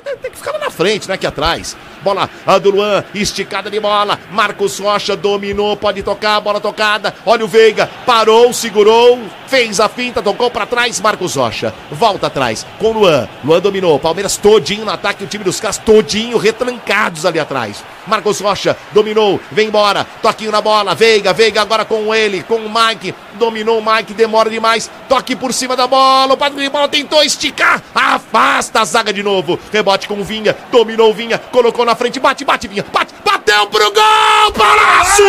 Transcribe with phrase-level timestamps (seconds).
[0.00, 1.76] tem que ficar lá na frente, não é aqui atrás.
[2.02, 4.18] Bola a do Luan, esticada de bola.
[4.30, 7.14] Marcos Rocha dominou, pode tocar, bola tocada.
[7.24, 11.00] Olha o Veiga, parou, segurou, fez a finta, tocou para trás.
[11.00, 13.28] Marcos Rocha volta atrás com Luan.
[13.44, 17.84] Luan dominou, Palmeiras todinho no ataque, o time dos caras todinho retrancados ali atrás.
[18.06, 20.94] Marcos Rocha dominou, vem embora, toquinho na bola.
[20.94, 23.14] Veiga, Veiga agora com ele, com o Mike.
[23.34, 24.90] Dominou o Mike, demora demais.
[25.08, 29.22] Toque por cima da bola, o Padre de bola tentou esticar, afasta a zaga de
[29.22, 29.58] novo.
[29.72, 33.66] Rebote com o Vinha, dominou o Vinha, colocou na frente, bate, bate, Vinha, bate, bateu
[33.66, 35.24] pro gol, Palácio!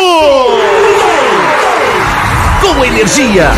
[2.62, 3.52] Com energia.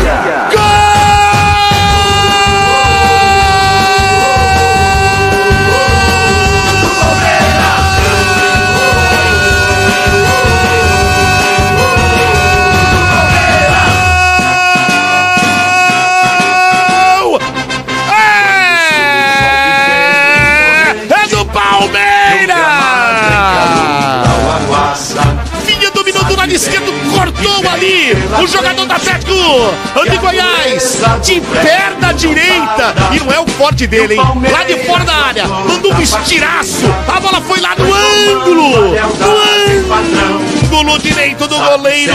[28.14, 29.34] O jogador da Atlético
[30.08, 34.20] de Goiás, de perna direita, e não é o forte dele, hein?
[34.52, 38.90] Lá de fora da área, mandou um estiraço, a bola foi lá no ângulo,
[40.70, 42.14] no ângulo direito do goleiro.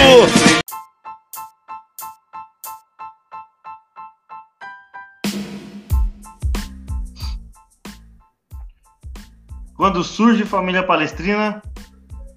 [9.75, 11.61] Quando surge Família Palestrina,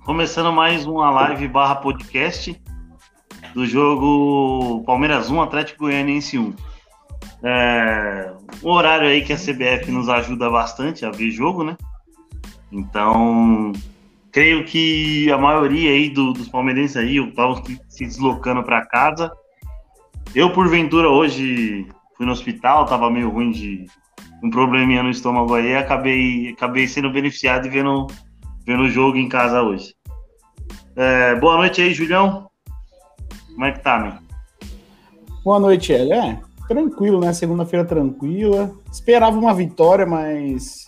[0.05, 2.64] começando mais uma live barra podcast
[3.55, 6.55] do jogo Palmeiras 1, Atlético Goianiense 1.
[7.43, 11.77] É, um horário aí que a CBF nos ajuda bastante a ver jogo, né?
[12.73, 13.73] Então,
[14.33, 19.31] creio que a maioria aí do- dos palmeirenses aí estavam se deslocando para casa.
[20.35, 23.87] Eu, porventura, hoje fui no hospital, tava meio ruim de
[24.43, 28.09] um probleminha no estômago aí, acabei, acabei sendo beneficiado e vendo,
[28.67, 29.95] vendo o jogo em casa hoje.
[30.97, 32.49] É, boa noite aí, Julião.
[33.55, 34.13] Como é que tá, meu?
[35.45, 36.13] Boa noite, Hélio.
[36.13, 37.33] É, tranquilo, né?
[37.33, 38.75] Segunda-feira tranquila.
[38.93, 40.87] Esperava uma vitória, mas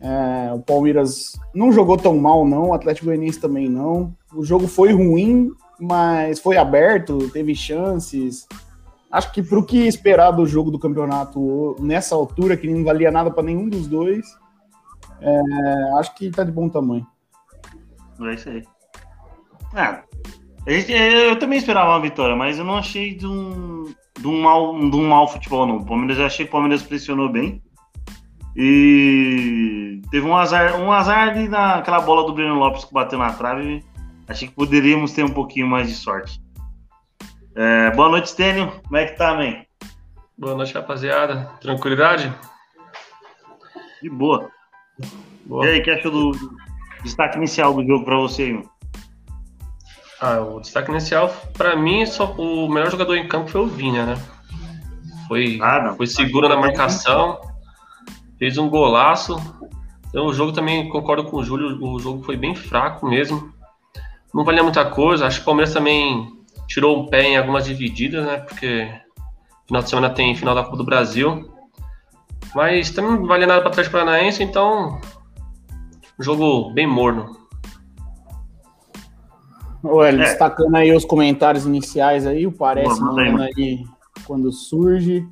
[0.00, 2.70] é, o Palmeiras não jogou tão mal, não.
[2.70, 4.12] O Atlético Goianiense também não.
[4.34, 8.46] O jogo foi ruim, mas foi aberto, teve chances.
[9.10, 13.30] Acho que pro que esperar do jogo do campeonato nessa altura, que não valia nada
[13.30, 14.26] para nenhum dos dois,
[15.20, 15.40] é,
[15.98, 17.06] acho que tá de bom tamanho.
[18.20, 18.64] É isso aí.
[19.74, 20.02] Ah, a
[20.72, 24.78] gente- eu também esperava uma vitória, mas eu não achei de um, de um, mal,
[24.78, 25.76] de um mal futebol, não.
[25.78, 27.62] O Palmeiras, eu achei que o Palmeiras pressionou bem.
[28.56, 33.32] E teve um azar, um azar ali naquela bola do Breno Lopes que bateu na
[33.32, 33.84] trave.
[34.26, 36.40] Achei que poderíamos ter um pouquinho mais de sorte.
[37.54, 38.72] É, boa noite, Stênio.
[38.84, 39.62] Como é que tá, man?
[40.36, 41.50] Boa noite, rapaziada.
[41.60, 42.34] Tranquilidade?
[44.02, 44.50] De boa.
[45.46, 45.64] Boa.
[45.64, 46.32] E aí, o que achou do
[47.02, 48.68] destaque inicial do jogo pra você, meu?
[50.20, 54.04] Ah, o destaque inicial, pra mim, só o melhor jogador em campo foi o Vinha,
[54.04, 54.16] né?
[55.28, 57.40] Foi, Ah, foi seguro na marcação,
[58.38, 59.36] fez um golaço.
[60.08, 63.52] Então, o jogo também, concordo com o Júlio, o jogo foi bem fraco mesmo.
[64.34, 65.26] Não valia muita coisa.
[65.26, 66.32] Acho que o Palmeiras também
[66.66, 68.38] tirou o pé em algumas divididas, né?
[68.38, 68.90] Porque
[69.66, 71.52] final de semana tem final da Copa do Brasil.
[72.54, 75.00] Mas também não valia nada para trás Paranaense, então.
[76.18, 77.37] Jogo bem morno.
[79.84, 80.24] Hélio, É.
[80.24, 83.84] destacando aí os comentários iniciais aí, o Parece Boa, mandando aí
[84.26, 85.26] quando surge.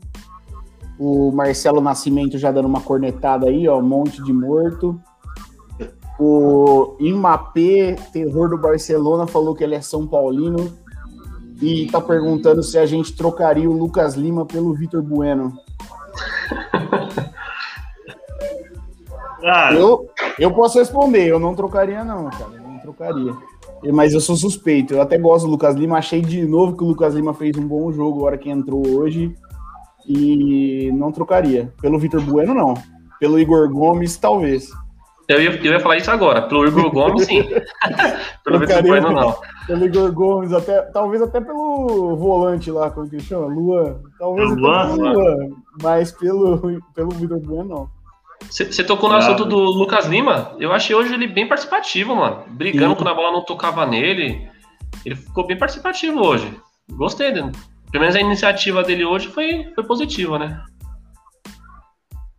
[0.98, 4.98] O Marcelo Nascimento já dando uma cornetada aí, ó, um monte de morto.
[6.18, 10.72] O Imapê, terror do Barcelona, falou que ele é São Paulino
[11.60, 15.52] e tá perguntando se a gente trocaria o Lucas Lima pelo Vitor Bueno.
[19.44, 20.08] Ah, Eu,
[20.38, 22.50] eu posso responder, eu não trocaria, não, cara.
[22.54, 23.34] Eu não trocaria.
[23.92, 24.94] Mas eu sou suspeito.
[24.94, 25.98] Eu até gosto do Lucas Lima.
[25.98, 29.34] Achei de novo que o Lucas Lima fez um bom jogo agora que entrou hoje.
[30.06, 31.72] E não trocaria.
[31.80, 32.74] Pelo Vitor Bueno, não.
[33.18, 34.70] Pelo Igor Gomes, talvez.
[35.28, 36.42] Eu ia, eu ia falar isso agora.
[36.42, 37.42] Pelo Igor Gomes, sim.
[38.44, 38.82] Pelo Vitor.
[38.82, 39.34] Bueno, não.
[39.66, 43.46] Pelo Igor Gomes, até, talvez até pelo volante lá, como que ele chama?
[43.46, 43.96] Luan.
[44.18, 44.94] Talvez até Luan?
[44.94, 45.36] Luan.
[45.82, 47.95] Mas pelo, pelo Vitor Bueno, não.
[48.50, 49.32] Você tocou no Claro.
[49.34, 50.54] assunto do Lucas Lima.
[50.58, 52.44] Eu achei hoje ele bem participativo, mano.
[52.48, 52.96] Brigando Sim.
[52.96, 54.48] quando a bola não tocava nele.
[55.04, 56.52] Ele ficou bem participativo hoje.
[56.90, 57.52] Gostei dele.
[57.90, 60.62] Pelo menos a iniciativa dele hoje foi, foi positiva, né?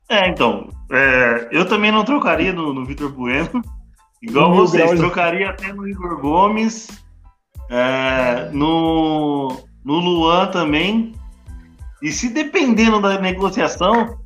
[0.09, 3.61] É, então, é, eu também não trocaria no, no Vitor Bueno,
[4.21, 6.87] igual No vocês, grau de- trocaria até no Igor Gomes,
[7.69, 9.49] é, no,
[9.83, 11.11] no Luan também,
[12.01, 14.17] e se dependendo da negociação,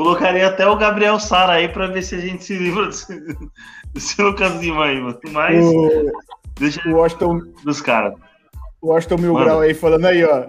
[0.00, 3.22] colocaria até o Gabriel Sara aí pra ver se a gente se livra desse,
[3.92, 5.20] desse Lucas Lima aí, mano.
[5.30, 6.10] Mas O,
[6.58, 8.14] deixa o Washington, dos caras.
[8.80, 9.34] o Washington Mil.
[9.34, 10.46] Grau aí falando aí, ó.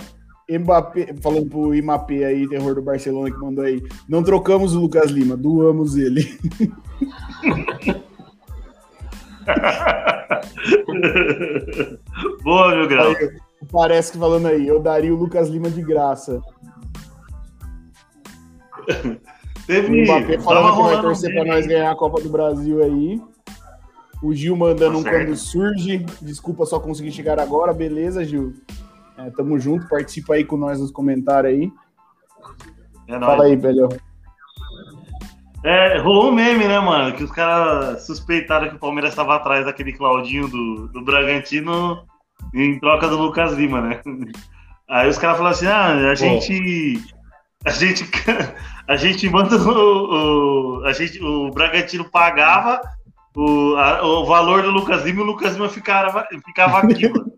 [0.50, 3.84] Mbappé, falando pro Imapé aí, terror do Barcelona, que mandou aí.
[4.08, 6.26] Não trocamos o Lucas Lima, doamos ele.
[12.42, 13.10] Boa, meu grau.
[13.10, 13.30] Aí,
[13.70, 16.42] parece que falando aí, eu daria o Lucas Lima de graça.
[19.64, 20.04] O Teve.
[20.04, 23.22] Mbappé tava falando que vai torcer pra meme nós ganhar a Copa do Brasil aí.
[24.22, 25.26] O Gil mandando Tá um certo.
[25.26, 26.06] quando surge.
[26.22, 27.74] Desculpa só conseguir chegar agora.
[27.74, 28.54] Beleza, Gil?
[29.18, 29.88] É, tamo junto.
[29.88, 31.72] Participa aí com nós nos comentários aí.
[33.08, 33.26] É nóis.
[33.26, 33.90] Fala aí, velho.
[35.64, 37.16] É, rolou um meme, né, mano?
[37.16, 42.04] Que os caras suspeitaram que o Palmeiras estava atrás daquele Claudinho do, do Bragantino
[42.54, 44.02] em troca do Lucas Lima, né?
[44.90, 47.02] Aí os caras falaram assim: ah, a gente.
[47.64, 48.10] A gente,
[48.92, 52.82] a gente manda o, o- a gente, o Bragantino pagava
[53.36, 57.32] o, a- o valor do Lucas Lima e o Lucas Lima ficava, ficava aqui, mano.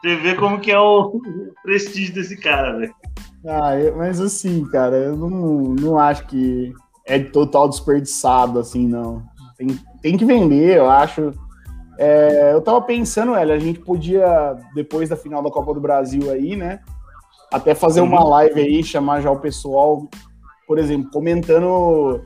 [0.00, 1.20] Você vê como que é o
[1.64, 2.94] prestígio desse cara, velho.
[3.46, 5.28] Ah, eu- mas assim, cara, eu não,
[5.74, 6.72] não acho que
[7.06, 9.22] é total desperdiçado, assim, não.
[9.56, 9.66] Tem,
[10.00, 11.32] tem que vender, eu acho.
[11.98, 16.30] É, eu tava pensando, velho, a gente podia, depois da final da Copa do Brasil
[16.30, 16.78] aí, né?
[17.52, 20.06] Até fazer uma live aí, chamar já o pessoal,
[20.68, 22.22] por exemplo, comentando,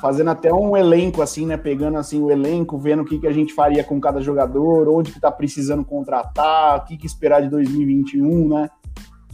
[0.00, 1.56] fazendo até um elenco, assim, né?
[1.56, 5.12] Pegando assim o elenco, vendo o que, que a gente faria com cada jogador, onde
[5.12, 8.68] que tá precisando contratar, o que, que esperar de 2021, né?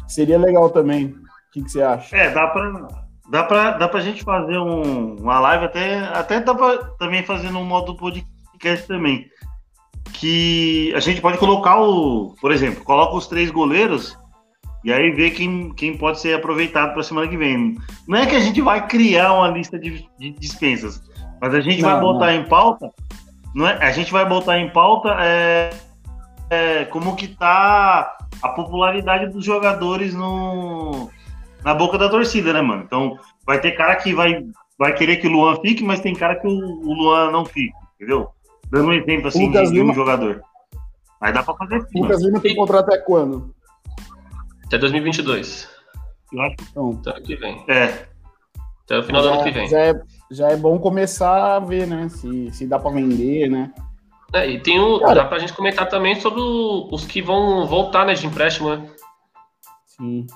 [0.07, 1.07] Seria legal também.
[1.07, 1.15] O
[1.55, 2.15] que, que você acha?
[2.15, 2.89] É, dá pra,
[3.31, 7.51] dá pra, dá pra gente fazer um, uma live, até, até dá pra também fazer
[7.51, 9.27] no modo podcast também.
[10.13, 14.15] Que a gente pode colocar o, por exemplo, coloca os três goleiros
[14.85, 17.77] e aí vê quem, quem pode ser aproveitado para semana que vem.
[18.07, 21.03] Não é que a gente vai criar uma lista de, de dispensas,
[21.41, 22.93] mas a gente vai Não, botar em pauta,
[23.55, 23.79] não é?
[23.83, 25.71] A gente vai botar em pauta é,
[26.51, 31.09] é, como que tá a popularidade dos jogadores no,
[31.65, 32.83] na boca da torcida, né, mano?
[32.85, 34.45] Então, vai ter cara que vai,
[34.79, 37.73] vai querer que o Luan fique, mas tem cara que o, o Luan não fique,
[37.97, 38.29] entendeu?
[38.71, 40.43] Dando um exemplo assim de, de um jogador.
[41.23, 42.23] Aí dá pra fazer sim, Lucas.
[42.23, 43.55] Lima tem contrato até quando?
[44.67, 45.69] Até 2022.
[46.33, 47.65] Eu acho Então, Até ano que vem.
[47.65, 48.09] que é.
[48.85, 49.69] Até o final do já, ano que vem.
[49.69, 49.95] já é,
[50.31, 52.09] já é bom começar a ver, né?
[52.09, 53.73] Se, se dá pra vender, né?
[54.33, 54.99] É, e tem o.
[55.01, 58.75] Cara- Dá pra gente comentar também sobre o- os que vão voltar, né, de empréstimo,
[58.75, 58.91] né?
[59.87, 60.27] Sim.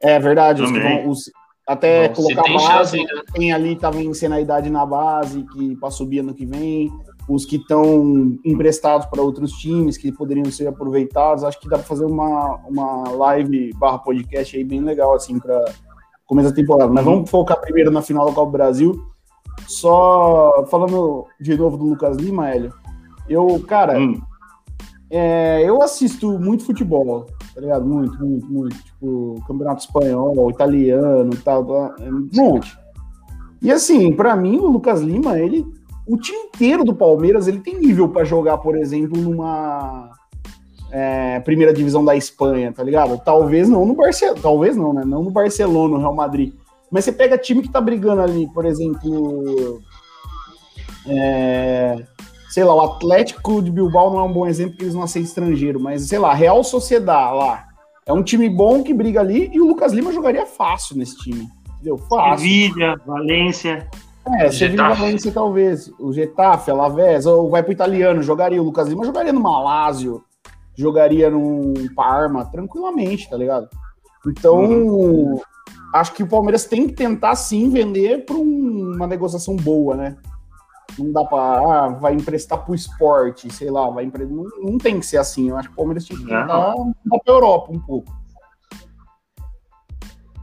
[0.00, 0.62] É verdade.
[0.62, 1.02] Os que Também.
[1.02, 1.30] vão, os-
[1.66, 3.24] até Bom, colocar tem base, chance ainda.
[3.34, 6.90] quem ali tá vencendo a idade na base, que pra subir ano que vem,
[7.34, 11.44] os que estão emprestados para outros times, que poderiam ser aproveitados.
[11.44, 15.64] Acho que dá pra fazer uma, uma live barra podcast aí bem legal, assim, pra
[16.26, 16.92] começo da temporada.
[16.92, 19.02] Mas vamos focar primeiro na final da Copa do Brasil.
[19.66, 22.72] Só falando de novo do Lucas Lima, Hélio.
[23.28, 24.20] Eu, cara, Hum.
[25.10, 27.84] é, eu assisto muito futebol, tá ligado?
[27.84, 28.76] Muito, muito, muito.
[28.76, 32.76] Tipo, campeonato espanhol, italiano, tal, tal, é um monte.
[33.60, 35.64] E assim, pra mim, o Lucas Lima, ele.
[36.06, 40.10] O time inteiro do Palmeiras, ele tem nível pra jogar, por exemplo, numa
[40.90, 43.18] é, primeira divisão da Espanha, tá ligado?
[43.24, 45.02] Talvez não no Barcelona, talvez não, né?
[45.04, 46.52] Não no Barcelona, no Real Madrid.
[46.90, 49.80] Mas você pega time que tá brigando ali, por exemplo.
[51.06, 52.04] é,
[52.50, 55.26] sei lá, o Atlético de Bilbao não é um bom exemplo porque eles não aceitam
[55.28, 57.68] estrangeiro, mas sei lá, Real Sociedad lá.
[58.04, 61.48] É um time bom que briga ali e o Lucas Lima jogaria fácil nesse time.
[61.76, 61.96] Entendeu?
[61.96, 62.38] Fácil.
[62.38, 63.88] Sevilha, Valência.
[64.24, 65.00] É, Sevilla Getafe.
[65.00, 65.92] Valência talvez.
[65.98, 68.60] O Getafe, Alavés, ou vai pro italiano, jogaria.
[68.60, 70.24] O Lucas Lima jogaria no Malásio,
[70.74, 73.68] jogaria no Parma, tranquilamente, tá ligado?
[74.26, 75.40] Então,
[75.92, 80.16] acho que o Palmeiras tem que tentar sim vender para uma negociação boa, né?
[80.98, 81.38] Não dá pra.
[81.38, 84.24] Ah, vai emprestar pro esporte, sei lá, vai empre...
[84.26, 85.48] não, não tem que ser assim.
[85.48, 86.74] Eu acho que o Palmeiras tinha que tentar
[87.24, 88.12] pra Europa um pouco.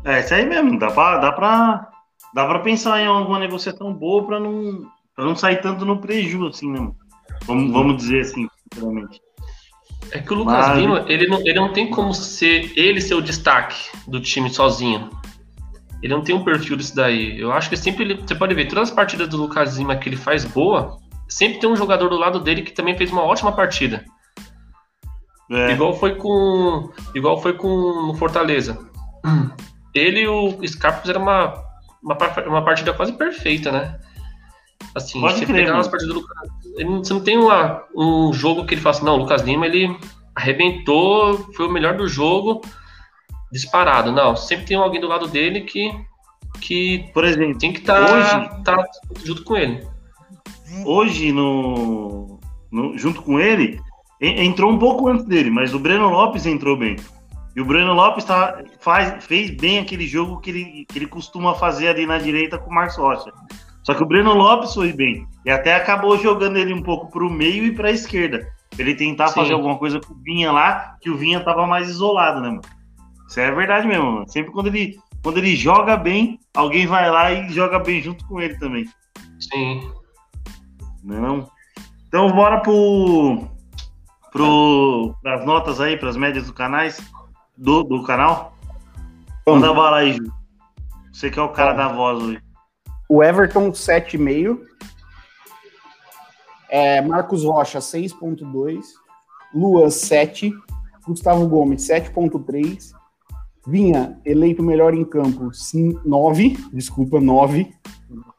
[0.03, 0.79] É, isso aí mesmo.
[0.79, 1.89] Dá pra, dá pra,
[2.33, 6.47] dá pra pensar em alguma negociação boa pra não, pra não sair tanto no prejuízo,
[6.47, 6.79] assim, né?
[6.79, 6.95] mano?
[7.45, 9.21] Vamos, vamos dizer assim, sinceramente.
[10.11, 13.15] É que o Lucas Mas- Lima, ele não, ele não tem como ser ele ser
[13.15, 15.09] o destaque do time sozinho.
[16.01, 17.39] Ele não tem um perfil disso daí.
[17.39, 20.07] Eu acho que sempre ele, você pode ver, todas as partidas do Lucas Lima que
[20.07, 23.51] ele faz boa, sempre tem um jogador do lado dele que também fez uma ótima
[23.51, 24.03] partida.
[25.51, 26.89] É, Igual foi com.
[27.13, 28.79] Igual foi com o Fortaleza.
[29.93, 31.53] Ele e o Scarpa fizeram uma,
[32.03, 33.99] uma, uma partida quase perfeita, né?
[34.95, 35.81] Assim, Pode você crer, pegar mano.
[35.81, 36.49] as partidas do Lucas.
[36.77, 39.65] ele Você não tem uma, um jogo que ele fala assim, não, o Lucas Lima
[39.65, 39.95] ele
[40.35, 42.61] arrebentou, foi o melhor do jogo,
[43.51, 44.11] disparado.
[44.11, 45.91] Não, sempre tem alguém do lado dele que
[46.59, 48.83] que, Por exemplo, tem que estar hoje, tá
[49.23, 49.87] junto com ele.
[50.83, 52.39] hoje no,
[52.71, 53.79] no- junto com ele,
[54.19, 56.97] en- entrou um pouco antes dele, mas o Breno Lopes entrou bem.
[57.59, 61.53] E o Breno Lopes tá, faz, fez bem aquele jogo que ele, que ele costuma
[61.55, 63.33] fazer ali na direita com o Marcos Rocha.
[63.83, 65.27] Só que o Breno Lopes foi bem.
[65.45, 68.47] E até acabou jogando ele um pouco para o meio e para a esquerda.
[68.69, 69.41] Pra ele tentar Sim.
[69.41, 72.61] fazer alguma coisa com o Vinha lá, que o Vinha tava mais isolado, né, mano?
[73.27, 74.29] Isso é verdade mesmo, mano.
[74.29, 78.39] Sempre quando ele, quando ele joga bem, alguém vai lá e joga bem junto com
[78.39, 78.85] ele também.
[79.37, 79.91] Sim.
[81.03, 81.51] Não.
[82.07, 83.49] Então bora pro,
[84.31, 87.05] pro pras notas aí, pras médias do canais
[87.59, 88.53] do, do canal.
[89.45, 89.61] Vamos.
[89.61, 90.31] Manda bala aí, Ju.
[91.11, 92.41] Você que é o cara da voz hoje.
[93.09, 94.59] O Everton, 7,5.
[96.69, 98.79] É, Marcos Rocha, 6,2.
[99.53, 100.53] Lua, 7.
[101.05, 102.93] Gustavo Gomes, 7,3.
[103.67, 105.49] Vinha, eleito melhor em campo,
[106.05, 106.57] 9.
[106.71, 107.73] Desculpa, 9.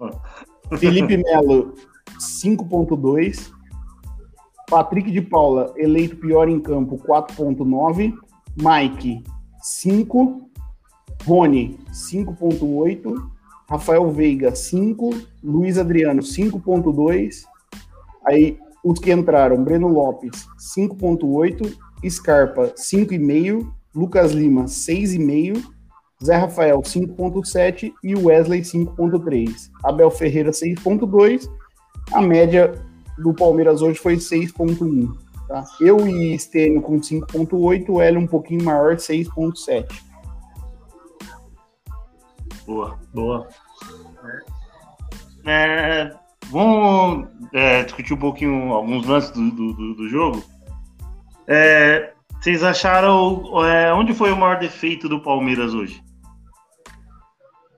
[0.79, 1.75] Felipe Melo,
[2.19, 3.53] 5,2.
[4.71, 8.15] Patrick de Paula, eleito pior em campo, 4,9.
[8.57, 9.23] Mike,
[9.63, 10.51] 5.
[11.25, 13.31] Rony, 5,8.
[13.69, 15.11] Rafael Veiga, 5.
[15.43, 17.45] Luiz Adriano, 5.2.
[18.27, 21.77] Aí os que entraram, Breno Lopes, 5.8.
[22.09, 23.71] Scarpa, 5,5.
[23.95, 25.63] Lucas Lima, 6,5.
[26.23, 27.93] Zé Rafael, 5.7.
[28.03, 29.71] E Wesley, 5.3.
[29.85, 31.49] Abel Ferreira, 6.2.
[32.13, 32.75] A média
[33.19, 35.30] do Palmeiras hoje foi 6.1.
[35.51, 35.65] Tá?
[35.81, 37.89] Eu e Estênio com 5.8.
[37.89, 39.85] O Hélio um pouquinho maior, 6.7.
[42.65, 42.97] Boa.
[43.13, 43.49] Boa.
[45.45, 46.15] É,
[46.51, 50.45] vamos é, discutir um pouquinho alguns lances do, do, do- do jogo.
[51.49, 56.01] É, vocês acharam é, onde foi o maior defeito do Palmeiras hoje?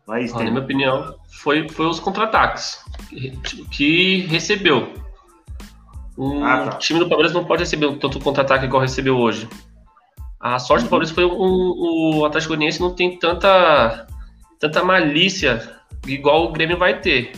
[0.07, 3.31] Vai, Ah, na minha opinião, foi, foi os contra-ataques que,
[3.71, 4.93] que recebeu.
[6.17, 6.77] O Ah, tá.
[6.79, 9.49] time do Palmeiras não pode receber tanto contra-ataque igual recebeu hoje.
[10.41, 11.31] A sorte do Palmeiras foi um,
[12.19, 14.07] o Atlético Goianiense não tem tanta,
[14.59, 15.77] tanta malícia
[16.07, 17.33] igual o Grêmio vai ter.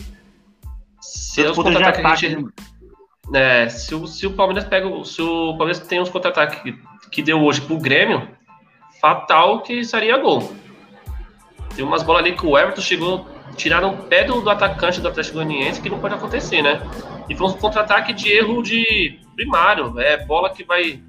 [0.99, 2.45] Se Tanto os contra-ataques que a ataque, gente-
[3.31, 3.63] né?
[3.63, 6.75] é, se, o, se o Palmeiras pega, o- se o Palmeiras tem uns contra-ataques que,
[7.11, 8.27] que deu hoje pro Grêmio,
[8.99, 10.51] fatal que seria gol.
[11.75, 15.07] Tem umas bolas ali que o Everton chegou, tiraram o pé do, do atacante do
[15.07, 16.81] Atlético Goianiense, que não pode acontecer, né?
[17.29, 21.01] E foi um contra-ataque de erro de primário, é bola que vai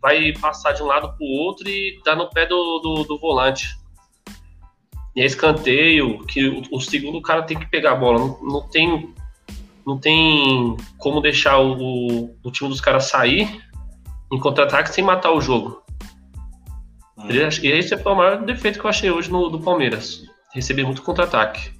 [0.00, 3.76] vai passar de um lado pro outro e dar no pé do, do, do volante.
[5.16, 8.60] E é escanteio, que o, o segundo cara tem que pegar a bola, não, não
[8.68, 9.14] tem
[9.86, 13.62] não tem como deixar o, o time dos caras sair
[14.32, 15.82] em contra-ataque sem matar o jogo.
[17.16, 17.26] Ah.
[17.30, 20.24] E acho que esse foi o maior defeito que eu achei hoje no do Palmeiras.
[20.56, 21.70] Receber muito contra-ataque.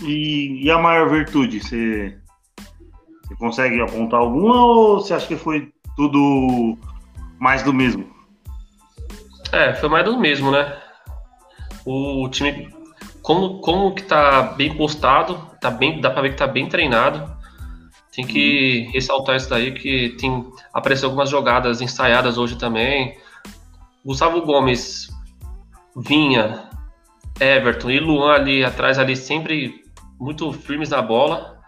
[0.00, 1.60] E, e a maior virtude?
[1.60, 2.16] Você,
[3.22, 6.78] você consegue apontar alguma ou você acha que foi tudo
[7.38, 8.08] mais do mesmo?
[9.52, 10.78] É, foi mais do mesmo, né?
[11.84, 12.72] O time,
[13.20, 17.30] como, como que tá bem postado, tá bem, dá pra ver que tá bem treinado.
[18.16, 23.18] Tem que ressaltar isso daí, que tem apareceu algumas jogadas ensaiadas hoje também.
[24.02, 25.10] Gustavo Gomes,
[25.94, 26.69] Vinha,
[27.40, 29.82] Everton e Luan ali atrás, ali sempre
[30.18, 31.58] muito firmes na bola.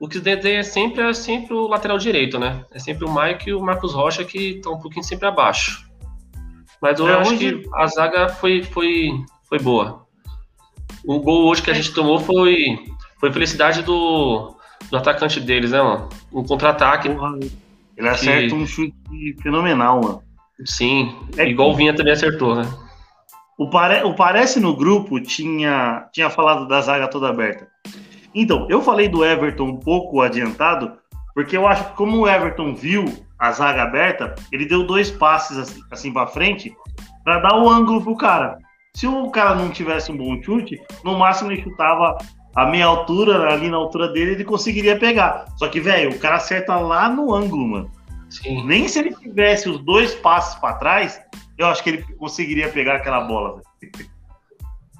[0.00, 2.64] O que detém é sempre, é sempre o lateral direito, né?
[2.72, 5.86] É sempre o Mike e o Marcos Rocha que estão um pouquinho sempre abaixo.
[6.80, 9.10] Mas eu É, acho hoje- que a zaga foi, foi,
[9.48, 10.06] foi boa.
[11.04, 12.78] O gol hoje que a gente tomou foi,
[13.18, 14.54] foi felicidade do,
[14.90, 16.08] do atacante deles, né, mano?
[16.32, 17.08] Um contra-ataque,
[17.96, 18.94] Ele acerta um chute
[19.42, 20.22] fenomenal, mano.
[20.64, 21.12] sim.
[21.36, 22.62] É igual que- o Vinha também acertou, né?
[23.58, 24.04] O, pare...
[24.04, 26.08] o Parece no grupo tinha...
[26.12, 27.66] tinha falado da zaga toda aberta.
[28.34, 30.92] Então, eu falei do Everton um pouco adiantado,
[31.34, 33.04] porque eu acho que como o Everton viu
[33.38, 36.74] a zaga aberta, ele deu dois passes assim, assim para frente
[37.24, 38.58] para dar o ângulo pro cara.
[38.94, 42.16] Se o cara não tivesse um bom chute, no máximo ele chutava
[42.54, 45.44] a meia altura, ali na altura dele, ele conseguiria pegar.
[45.56, 47.90] Só que, velho, o cara acerta lá no ângulo, mano.
[48.30, 48.66] Sim.
[48.66, 51.20] Nem se ele tivesse os dois passos para trás,
[51.58, 53.60] eu acho que ele conseguiria pegar aquela bola.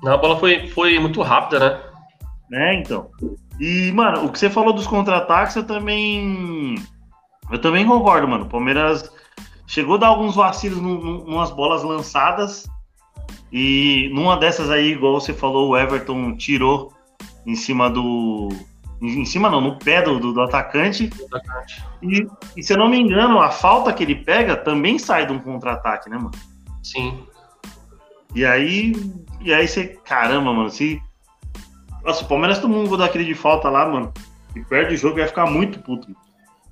[0.03, 1.81] Não, a bola foi, foi muito rápida, né?
[2.51, 3.11] Né, então.
[3.61, 6.77] E, mano, o que você falou dos contra-ataques, eu também.
[7.51, 8.45] Eu também concordo, mano.
[8.45, 9.11] O Palmeiras
[9.67, 12.69] chegou a dar alguns vacilos num, num, numas bolas lançadas.
[13.53, 16.93] E numa dessas aí, igual você falou, o Everton tirou
[17.47, 18.49] em cima do.
[19.01, 21.11] Em cima não, no pé do, do, do atacante.
[21.33, 21.85] Atacante.
[22.03, 25.33] E, e se eu não me engano, a falta que ele pega também sai de
[25.33, 26.33] um contra-ataque, né, mano?
[26.83, 27.27] Sim.
[28.35, 28.93] E aí,
[29.41, 31.03] e aí você, caramba, mano, se
[32.05, 34.13] Nossa, o Palmeiras todo mundo daquele de falta lá, mano.
[34.55, 36.15] E perde o jogo vai ficar muito puto.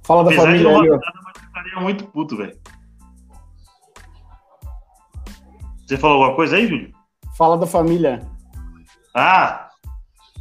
[0.02, 2.56] Fala da Apesar família mas ficaria muito puto, velho.
[5.86, 6.92] Você falou alguma coisa aí, Júlio?
[7.36, 8.26] Fala da família.
[9.14, 9.68] Ah,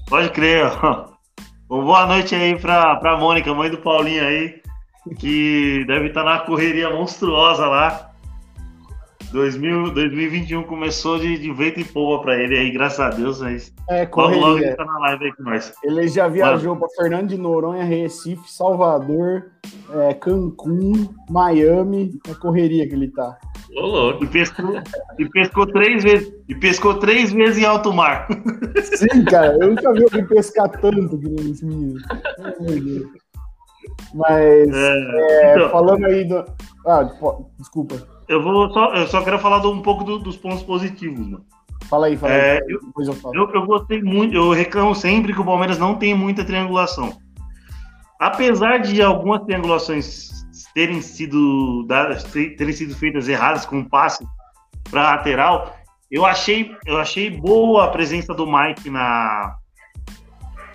[0.07, 1.13] pode crer, ó.
[1.69, 4.61] Uma boa noite aí pra, pra Mônica, mãe do Paulinho aí,
[5.17, 8.11] que deve estar na correria monstruosa lá.
[9.31, 13.41] 2000, 2021 começou de, de vento e polva pra ele aí, graças a Deus.
[13.41, 14.75] Mas É, logo, logo ele correria.
[14.77, 15.73] tá na live aí com nós.
[15.83, 19.51] Ele já viajou para Fernando de Noronha, Recife, Salvador,
[19.91, 22.19] é, Cancún, Miami.
[22.29, 23.37] É correria que ele tá.
[23.75, 24.23] Ô, louco.
[24.23, 24.81] E pescou,
[25.19, 26.33] e pescou três vezes.
[26.47, 28.27] E pescou três vezes em alto mar.
[28.83, 31.99] Sim, cara, eu nunca vi alguém pescar tanto que nem esse menino.
[32.39, 33.07] Ai, meu Deus.
[34.13, 36.45] Mas, É, é, então, falando aí do.
[36.87, 37.03] Ah,
[37.59, 37.95] desculpa.
[38.27, 41.45] Eu, vou só, eu só quero falar do- um pouco do- dos pontos positivos, mano.
[41.89, 42.77] Fala aí, fala É, aí.
[42.85, 43.35] Depois eu falo.
[43.35, 47.17] Eu, eu gostei muito, eu reclamo sempre que o Palmeiras não tem muita triangulação.
[48.19, 50.29] Apesar de algumas triangulações
[50.73, 54.25] terem sido dadas, terem sido feitas erradas com passe
[54.89, 55.75] para lateral,
[56.09, 59.57] eu achei, eu achei boa a presença do Mike na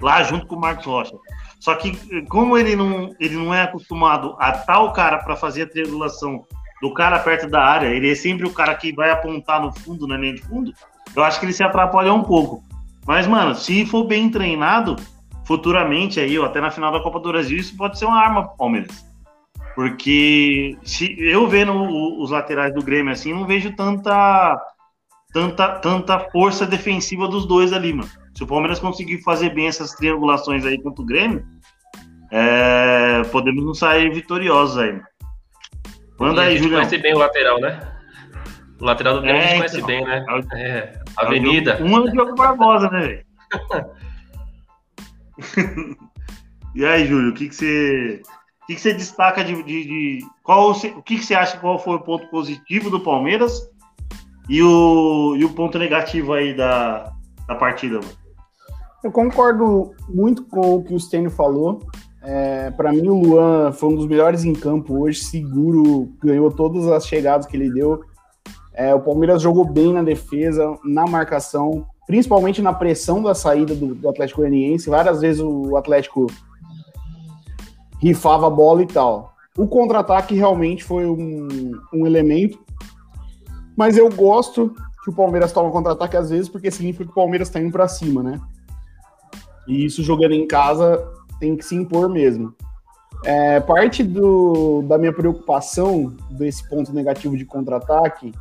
[0.00, 1.16] lá junto com o Marcos Rocha.
[1.58, 1.92] Só que
[2.26, 6.44] como ele não, ele não é acostumado a tal cara para fazer a triangulação
[6.80, 10.06] do cara perto da área, ele é sempre o cara que vai apontar no fundo,
[10.06, 10.72] na linha de fundo,
[11.14, 12.62] eu acho que ele se atrapalha um pouco.
[13.06, 14.96] Mas, mano, se for bem treinado,
[15.44, 18.46] futuramente aí, ou até na final da Copa do Brasil, isso pode ser uma arma
[18.46, 19.04] pro Palmeiras.
[19.74, 21.72] Porque se eu vendo
[22.20, 24.60] os laterais do Grêmio assim, não vejo tanta,
[25.32, 28.10] tanta, tanta força defensiva dos dois ali, mano.
[28.34, 31.44] Se o Palmeiras conseguir fazer bem essas triangulações aí contra o Grêmio,
[32.30, 34.92] é, podemos não sair vitoriosos aí.
[34.92, 35.09] mano.
[36.20, 36.80] Manda E a aí, gente Julião.
[36.80, 37.80] conhece bem o lateral, né?
[38.80, 39.86] O lateral do Grêmio a É, gente conhece então.
[39.86, 40.24] bem, né?
[40.28, 41.78] É o- É, Avenida.
[41.82, 43.24] Um é o Diogo Barbosa, né, velho?
[46.74, 48.22] e aí, Júlio, o que, que você.
[48.62, 49.62] O que, que você destaca de.
[49.62, 53.68] de, de- qual, o que, que você acha qual foi o ponto positivo do Palmeiras
[54.48, 57.12] e o, e o ponto negativo aí da,
[57.48, 58.20] da partida, mano?
[59.02, 61.80] Eu concordo muito com o que o Stênio falou.
[62.22, 66.86] É, para mim, o Luan foi um dos melhores em campo hoje, seguro, ganhou todas
[66.88, 68.02] as chegadas que ele deu.
[68.74, 73.94] É, o Palmeiras jogou bem na defesa, na marcação, principalmente na pressão da saída do,
[73.94, 74.90] do Atlético Goianiense.
[74.90, 76.26] Várias vezes o Atlético
[78.00, 79.32] rifava a bola e tal.
[79.56, 81.48] O contra-ataque realmente foi um,
[81.92, 82.58] um elemento,
[83.76, 87.48] mas eu gosto que o Palmeiras toma contra-ataque às vezes, porque significa que o Palmeiras
[87.48, 88.40] está indo para cima, né?
[89.66, 91.02] E isso jogando em casa
[91.40, 92.54] tem que se impor mesmo.
[93.24, 98.32] É, parte do, da minha preocupação desse ponto negativo de contra-ataque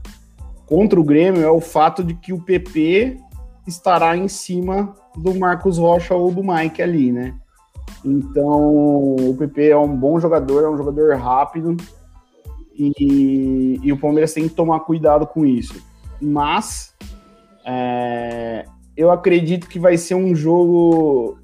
[0.65, 3.17] contra o Grêmio é o fato de que o PP
[3.65, 7.35] estará em cima do Marcos Rocha ou do Mike ali, né?
[8.05, 11.75] Então, o PP é um bom jogador, é um jogador rápido
[12.73, 15.83] e, e o Palmeiras tem que tomar cuidado com isso.
[16.21, 16.95] Mas
[17.65, 21.37] é, eu acredito que vai ser um jogo.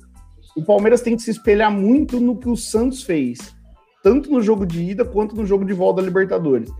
[0.55, 3.53] O Palmeiras tem que se espelhar muito no que o Santos fez,
[4.01, 6.71] tanto no jogo de ida quanto no jogo de volta da Libertadores.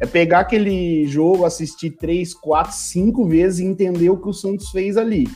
[0.00, 4.70] É pegar aquele jogo, assistir três, quatro, cinco vezes e entender o que o Santos
[4.70, 5.28] fez ali.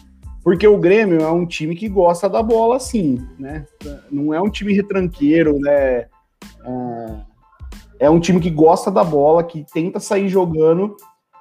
[0.43, 3.67] Porque o Grêmio é um time que gosta da bola, sim, né?
[4.11, 5.75] Não é um time retranqueiro, né?
[5.77, 6.09] É,
[8.01, 10.97] é um time que gosta da bola, que tenta sair jogando.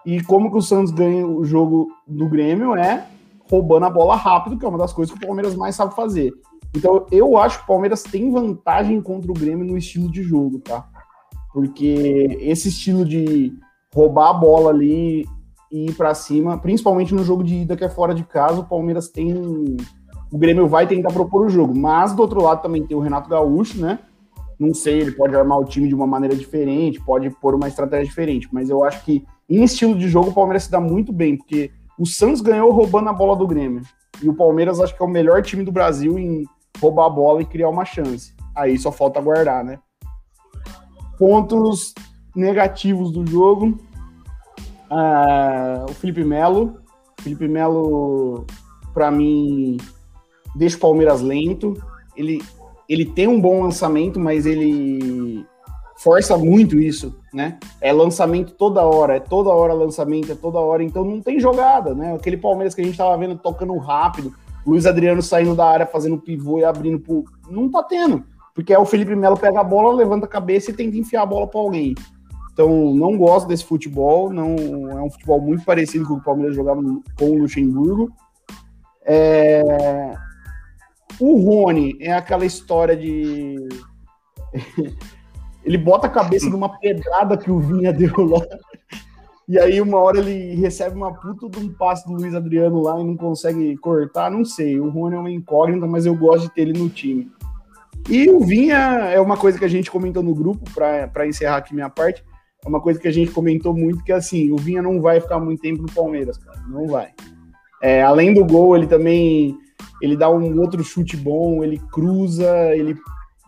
[0.05, 3.07] E como que o Santos ganha o jogo do Grêmio é
[3.51, 6.31] roubando a bola rápido, que é uma das coisas que o Palmeiras mais sabe fazer.
[6.73, 10.59] Então eu acho que o Palmeiras tem vantagem contra o Grêmio no estilo de jogo,
[10.59, 10.87] tá?
[11.51, 13.53] Porque esse estilo de
[13.93, 15.25] roubar a bola ali
[15.69, 18.65] e ir para cima, principalmente no jogo de ida que é fora de casa, o
[18.65, 19.33] Palmeiras tem.
[20.31, 23.29] O Grêmio vai tentar propor o jogo, mas do outro lado também tem o Renato
[23.29, 23.99] Gaúcho, né?
[24.57, 28.05] Não sei, ele pode armar o time de uma maneira diferente, pode pôr uma estratégia
[28.05, 31.35] diferente, mas eu acho que em estilo de jogo o Palmeiras se dá muito bem,
[31.35, 33.83] porque o Santos ganhou roubando a bola do Grêmio.
[34.23, 36.47] E o Palmeiras acho que é o melhor time do Brasil em
[36.79, 38.33] roubar a bola e criar uma chance.
[38.55, 39.77] Aí só falta guardar, né?
[41.19, 41.93] Pontos
[42.35, 43.77] negativos do jogo.
[44.89, 46.75] Ah, o Felipe Melo.
[47.19, 48.47] O Felipe Melo,
[48.95, 49.77] para mim,
[50.55, 51.75] deixa o Palmeiras lento.
[52.17, 52.41] Ele,
[52.89, 55.45] ele tem um bom lançamento, mas ele
[56.01, 57.59] força muito isso, né?
[57.79, 61.93] É lançamento toda hora, é toda hora lançamento, é toda hora, então não tem jogada,
[61.93, 62.15] né?
[62.15, 64.33] Aquele Palmeiras que a gente tava vendo tocando rápido,
[64.65, 67.23] Luiz Adriano saindo da área fazendo pivô e abrindo pro.
[67.49, 68.23] Não tá tendo.
[68.53, 71.25] Porque é o Felipe Melo pega a bola, levanta a cabeça e tenta enfiar a
[71.25, 71.93] bola para alguém.
[72.51, 74.55] Então, não gosto desse futebol, não
[74.89, 76.81] é um futebol muito parecido com o que o Palmeiras jogava
[77.17, 78.11] com o Luxemburgo.
[79.05, 80.13] É,
[81.19, 83.55] O Rony é aquela história de.
[85.63, 88.45] ele bota a cabeça numa pedrada que o Vinha deu lá.
[89.47, 92.99] E aí, uma hora ele recebe uma puta de um passe do Luiz Adriano lá
[92.99, 94.31] e não consegue cortar.
[94.31, 94.79] Não sei.
[94.79, 97.29] O Rony é uma incógnita, mas eu gosto de ter ele no time.
[98.09, 98.77] E o Vinha
[99.11, 102.23] é uma coisa que a gente comentou no grupo, para encerrar aqui minha parte.
[102.63, 105.19] É uma coisa que a gente comentou muito, que é assim, o Vinha não vai
[105.19, 106.61] ficar muito tempo no Palmeiras, cara.
[106.69, 107.09] Não vai.
[107.81, 109.57] É, além do gol, ele também
[110.01, 112.95] ele dá um outro chute bom, ele cruza, ele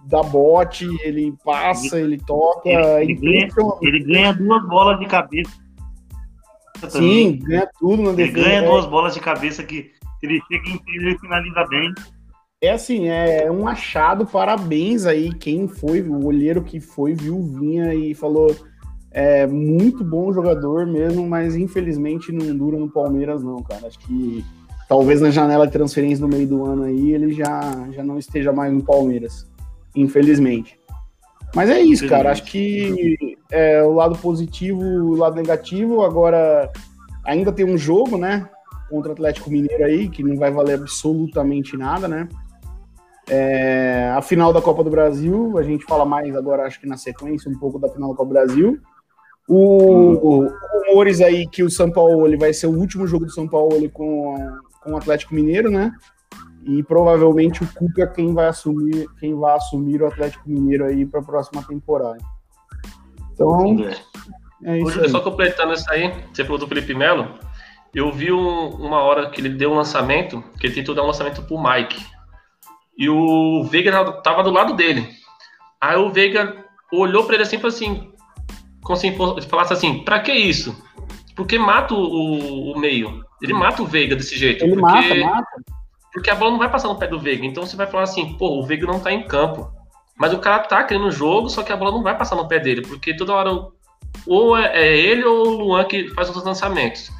[0.05, 2.69] dá bote, ele passa, ele, ele toca.
[2.69, 3.47] Ele, ele, ganha,
[3.81, 5.51] ele, ganha, duas bolas de cabeça.
[6.89, 8.37] Sim, ganha tudo na defesa.
[8.37, 8.69] Ele ganha é.
[8.69, 11.93] duas bolas de cabeça que ele chega inteiro e finaliza bem.
[12.61, 15.33] É assim, é um achado, parabéns aí.
[15.33, 18.55] Quem foi, o olheiro que foi, viu, vinha e falou.
[19.15, 23.85] É muito bom jogador mesmo, mas infelizmente não dura no Palmeiras, não, cara.
[23.85, 24.43] Acho que
[24.89, 27.61] talvez na janela de transferência no meio do ano aí ele já,
[27.91, 29.47] já não esteja mais no Palmeiras,
[29.95, 30.79] infelizmente.
[31.55, 32.31] Mas é isso, cara.
[32.31, 36.01] Acho que é, o lado positivo o lado negativo.
[36.03, 36.71] Agora
[37.23, 38.49] ainda tem um jogo, né?
[38.89, 42.27] Contra o Atlético Mineiro aí, que não vai valer absolutamente nada, né?
[43.29, 46.97] É, a final da Copa do Brasil, a gente fala mais agora, acho que na
[46.97, 48.79] sequência, um pouco da final da Copa do Brasil.
[49.47, 50.47] O,
[50.87, 53.75] rumores aí que o São Paulo ele vai ser o último jogo do São Paulo
[53.75, 54.35] ele, com,
[54.81, 55.91] com o Atlético Mineiro, né?
[56.65, 61.19] E provavelmente o Cuca quem vai assumir, quem vai assumir o Atlético Mineiro aí para
[61.19, 62.17] a próxima temporada.
[63.33, 63.77] Então,
[64.63, 65.01] é isso.
[65.01, 65.09] Aí.
[65.09, 67.27] Só completando isso aí, você falou do Felipe Melo,
[67.93, 71.07] eu vi um, uma hora que ele deu um lançamento, que ele tentou dar um
[71.07, 72.03] lançamento pro Mike.
[72.97, 75.09] E o Veiga tava do lado dele.
[75.81, 78.13] Aí o Veiga olhou para ele assim e falou assim:
[78.81, 79.11] como se
[79.47, 80.75] falasse assim, pra que isso?
[81.35, 83.23] Porque mata o, o, meio.
[83.41, 84.63] Ele mata o Veiga desse jeito.
[84.63, 85.63] Ele porque, mata, mata.
[86.13, 87.45] Porque a bola não vai passar no pé do Veiga.
[87.45, 89.71] Então você vai falar assim, pô, o Veiga não tá em campo.
[90.15, 92.47] Mas o cara tá querendo o jogo, só que a bola não vai passar no
[92.47, 92.83] pé dele.
[92.83, 93.49] Porque toda hora
[94.27, 97.11] ou é, é ele ou o Luan que faz os lançamentos.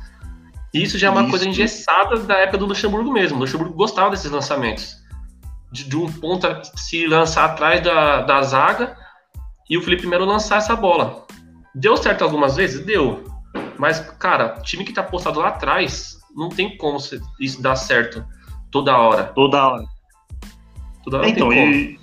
[0.71, 1.29] Isso já é uma isso.
[1.31, 3.37] coisa engessada da época do Luxemburgo mesmo.
[3.37, 4.95] O Luxemburgo gostava desses lançamentos.
[5.71, 8.95] De, de um ponta se lançar atrás da, da zaga
[9.67, 11.25] e o Felipe Melo lançar essa bola.
[11.73, 12.85] Deu certo algumas vezes?
[12.85, 13.23] Deu.
[13.77, 16.99] Mas, cara, time que tá postado lá atrás, não tem como
[17.39, 18.23] isso dar certo
[18.73, 19.23] toda hora.
[19.25, 19.85] Toda hora.
[21.03, 21.99] Toda hora então, e,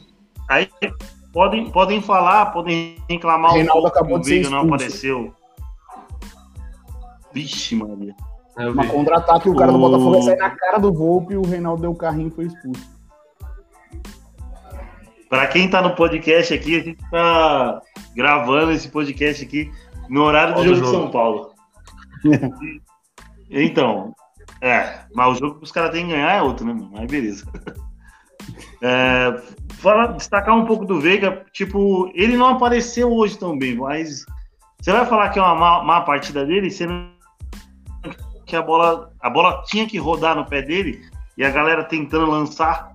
[0.49, 0.69] aí
[1.33, 5.35] podem, podem falar, podem reclamar Reinaldo um pouco que o Veiga não apareceu.
[7.33, 8.15] Vixe, Maria.
[8.57, 11.91] Uma contra-ataque, o cara do Botafogo sair na cara do Volpe e o Reinaldo deu
[11.93, 12.89] o carrinho e foi expulso.
[15.29, 17.81] Para quem tá no podcast aqui, a gente tá
[18.15, 19.71] gravando esse podcast aqui
[20.09, 21.51] no horário do jogo, jogo de São Paulo.
[23.49, 24.13] então,
[24.61, 26.91] é, mas o jogo que os caras têm que ganhar é outro, né, mano?
[26.93, 27.47] Mas beleza.
[28.83, 29.41] É,
[29.75, 34.25] fala, destacar um pouco do Veiga, tipo, ele não apareceu hoje tão bem, mas
[34.81, 37.11] você vai falar que é uma má, má partida dele, sendo
[38.47, 41.03] que a bola, a bola tinha que rodar no pé dele
[41.37, 42.91] e a galera tentando lançar.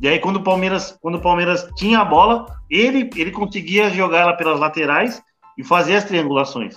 [0.00, 4.20] E aí quando o Palmeiras, quando o Palmeiras tinha a bola, ele ele conseguia jogar
[4.20, 5.20] ela pelas laterais
[5.58, 6.76] e fazer as triangulações.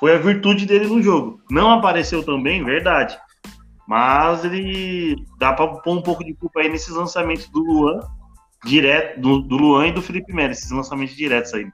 [0.00, 1.40] Foi a virtude dele no jogo.
[1.50, 3.18] Não apareceu também, verdade.
[3.86, 8.00] Mas ele dá para pôr um pouco de culpa aí nesses lançamentos do Luan,
[8.64, 11.66] direto, do, do Luan e do Felipe Melo, esses lançamentos diretos aí.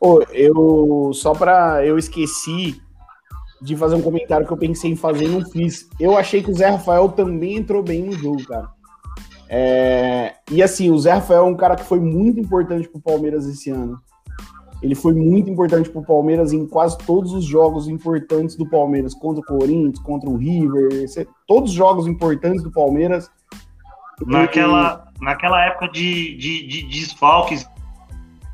[0.00, 2.82] Pô, eu só para eu esqueci
[3.60, 5.88] de fazer um comentário que eu pensei em fazer e não fiz.
[6.00, 8.68] Eu achei que o Zé Rafael também entrou bem no jogo, cara.
[9.48, 10.34] É...
[10.50, 13.70] E assim, o Zé Rafael é um cara que foi muito importante pro Palmeiras esse
[13.70, 14.00] ano.
[14.82, 19.40] Ele foi muito importante pro Palmeiras em quase todos os jogos importantes do Palmeiras, contra
[19.40, 21.06] o Corinthians, contra o River,
[21.46, 23.30] todos os jogos importantes do Palmeiras.
[24.26, 27.66] Naquela, naquela época de, de, de desfalques,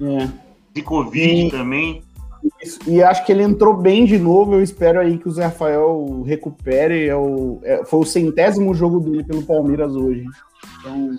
[0.01, 0.29] é.
[0.75, 2.03] de Covid e, também.
[2.63, 4.55] Isso, e acho que ele entrou bem de novo.
[4.55, 7.07] Eu espero aí que o Zé Rafael recupere.
[7.07, 10.25] É o, é, foi o centésimo jogo dele pelo Palmeiras hoje.
[10.79, 11.19] Então,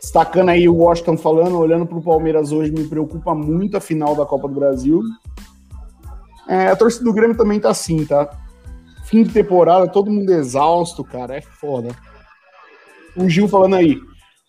[0.00, 4.16] destacando aí o Washington falando, olhando para o Palmeiras hoje, me preocupa muito a final
[4.16, 5.02] da Copa do Brasil.
[6.48, 8.28] É, a torcida do Grêmio também tá assim, tá?
[9.04, 11.36] Fim de temporada, todo mundo exausto, cara.
[11.36, 11.94] É foda.
[13.16, 14.00] O Gil falando aí.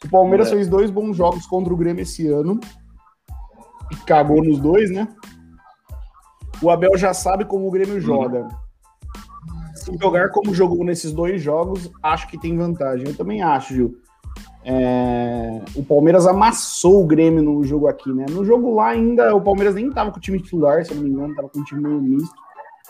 [0.04, 0.52] O Palmeiras é.
[0.52, 2.60] fez dois bons jogos contra o Grêmio esse ano.
[3.92, 5.08] E cagou nos dois, né?
[6.62, 8.48] O Abel já sabe como o Grêmio joga.
[9.76, 13.08] Se jogar como jogou nesses dois jogos, acho que tem vantagem.
[13.08, 13.98] Eu também acho, Gil.
[14.64, 15.62] É...
[15.76, 18.26] o Palmeiras amassou o Grêmio no jogo aqui, né?
[18.30, 21.04] No jogo lá ainda, o Palmeiras nem tava com o time titular, se eu não
[21.04, 22.36] me engano, tava com o time meio misto.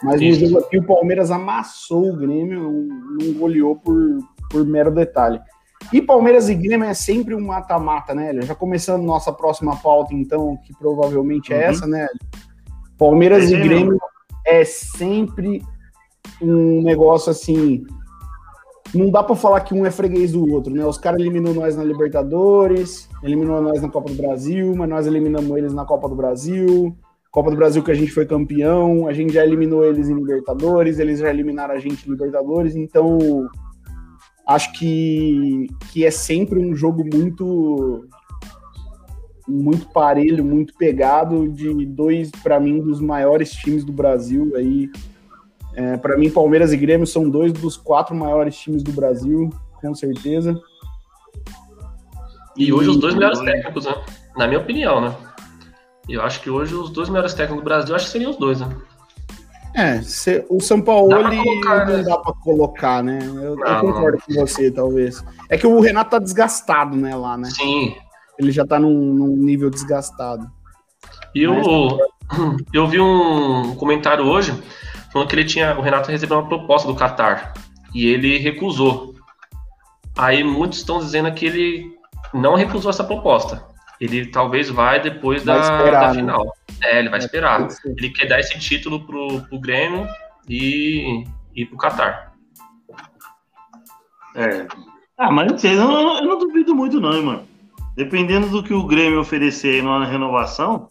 [0.03, 4.17] Mas no jogo aqui, o Palmeiras amassou o Grêmio, não goleou por,
[4.49, 5.39] por mero detalhe.
[5.93, 8.33] E Palmeiras e Grêmio é sempre um mata-mata, né?
[8.41, 11.63] Já começando nossa próxima pauta, então, que provavelmente é Uhum.
[11.63, 12.07] essa, né?
[12.97, 13.97] Palmeiras Esse e é Grêmio
[14.45, 15.61] é sempre
[16.41, 17.83] um negócio assim.
[18.93, 20.85] Não dá pra falar que um é freguês do outro, né?
[20.85, 25.57] Os caras eliminam nós na Libertadores, eliminou nós na Copa do Brasil, mas nós eliminamos
[25.57, 26.95] eles na Copa do Brasil.
[27.31, 30.99] Copa do Brasil que a gente foi campeão, a gente já eliminou eles em Libertadores,
[30.99, 33.47] eles já eliminaram a gente em Libertadores, então
[34.45, 38.05] acho que, que é sempre um jogo muito
[39.47, 44.89] muito parelho, muito pegado de dois para mim dos maiores times do Brasil aí.
[45.73, 49.49] É, para mim Palmeiras e Grêmio são dois dos quatro maiores times do Brasil,
[49.81, 50.59] com certeza.
[52.57, 53.95] E hoje os dois melhores técnicos, né?
[54.35, 55.15] Na minha opinião, né?
[56.09, 58.59] Eu acho que hoje os dois melhores técnicos do Brasil, acho que seriam os dois,
[58.59, 58.69] né?
[59.73, 60.01] É,
[60.49, 62.03] o São Paulo Dá colocar, não né?
[62.03, 63.19] dá pra colocar, né?
[63.23, 65.23] Eu, eu Não, concordo com você, talvez.
[65.49, 67.49] É que o Renato tá desgastado, né, lá, né?
[67.49, 67.95] Sim.
[68.37, 70.45] Ele já tá num, num nível desgastado.
[71.33, 74.53] E eu, Mas- eu vi um comentário hoje
[75.11, 75.77] falando que ele tinha.
[75.77, 77.53] O Renato recebeu uma proposta do Qatar
[77.93, 79.15] e ele recusou.
[80.17, 81.97] Aí muitos estão dizendo que ele
[82.33, 83.63] não recusou essa proposta.
[83.99, 86.13] Ele talvez vai depois Vai da, esperar, da né?
[86.15, 86.53] final.
[86.81, 87.59] É, ele vai esperar.
[87.59, 87.93] Pode ser.
[87.97, 90.07] Ele quer dar esse título pro, pro Grêmio
[90.49, 91.23] e,
[91.55, 92.33] e pro Qatar.
[94.35, 94.65] É.
[95.17, 97.47] Ah, mas não sei, eu não, eu não duvido muito, não, hein, mano.
[97.95, 100.87] Dependendo do que o Grêmio oferecer aí na renovação,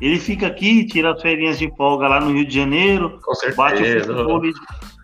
[0.00, 3.82] ele fica aqui, tira as férias de folga lá no Rio de Janeiro, Com bate
[3.82, 4.42] o futebol,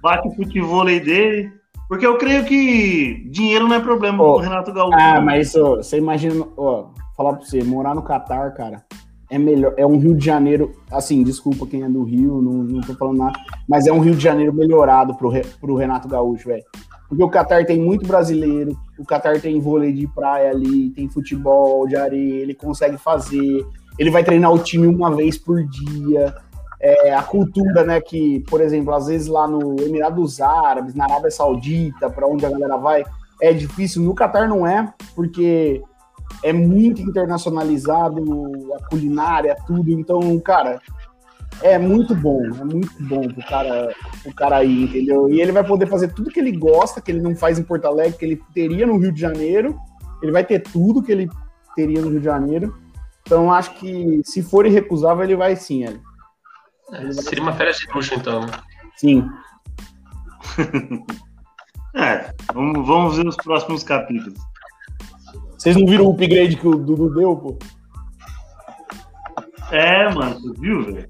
[0.02, 1.52] bate o futebol dele.
[1.88, 4.96] Porque eu creio que dinheiro não é problema Ô, pro Renato Gaúcho.
[4.98, 8.82] Ah, mas ó, você imagina, ó, falar pra você, morar no Catar, cara,
[9.30, 12.80] é melhor, é um Rio de Janeiro, assim, desculpa quem é do Rio, não, não
[12.80, 15.30] tô falando nada, mas é um Rio de Janeiro melhorado pro,
[15.60, 16.64] pro Renato Gaúcho, velho.
[17.08, 21.86] Porque o Catar tem muito brasileiro, o Catar tem vôlei de praia ali, tem futebol
[21.86, 23.64] de areia, ele consegue fazer,
[23.98, 26.34] ele vai treinar o time uma vez por dia.
[26.80, 31.30] É, a cultura, né, que, por exemplo, às vezes lá no Emirados Árabes, na Arábia
[31.30, 33.04] Saudita, para onde a galera vai,
[33.40, 34.02] é difícil.
[34.02, 35.82] No Catar não é, porque
[36.42, 38.22] é muito internacionalizado,
[38.74, 39.90] a culinária, tudo.
[39.90, 40.78] Então, cara,
[41.62, 45.30] é muito bom, é muito bom pro cara, pro cara ir, entendeu?
[45.30, 47.86] E ele vai poder fazer tudo que ele gosta, que ele não faz em Porto
[47.86, 49.78] Alegre, que ele teria no Rio de Janeiro.
[50.22, 51.30] Ele vai ter tudo que ele
[51.74, 52.74] teria no Rio de Janeiro.
[53.26, 56.00] Então, acho que se for irrecusável, ele vai sim, ele.
[56.92, 58.40] É, seria uma férias de luxo, então.
[58.46, 58.52] né?
[58.96, 59.28] Sim.
[61.96, 64.36] É, vamos, vamos ver os próximos capítulos.
[65.56, 67.56] Vocês não viram o upgrade que o Dudu deu, pô?
[69.70, 71.08] É, mano, tu viu, velho?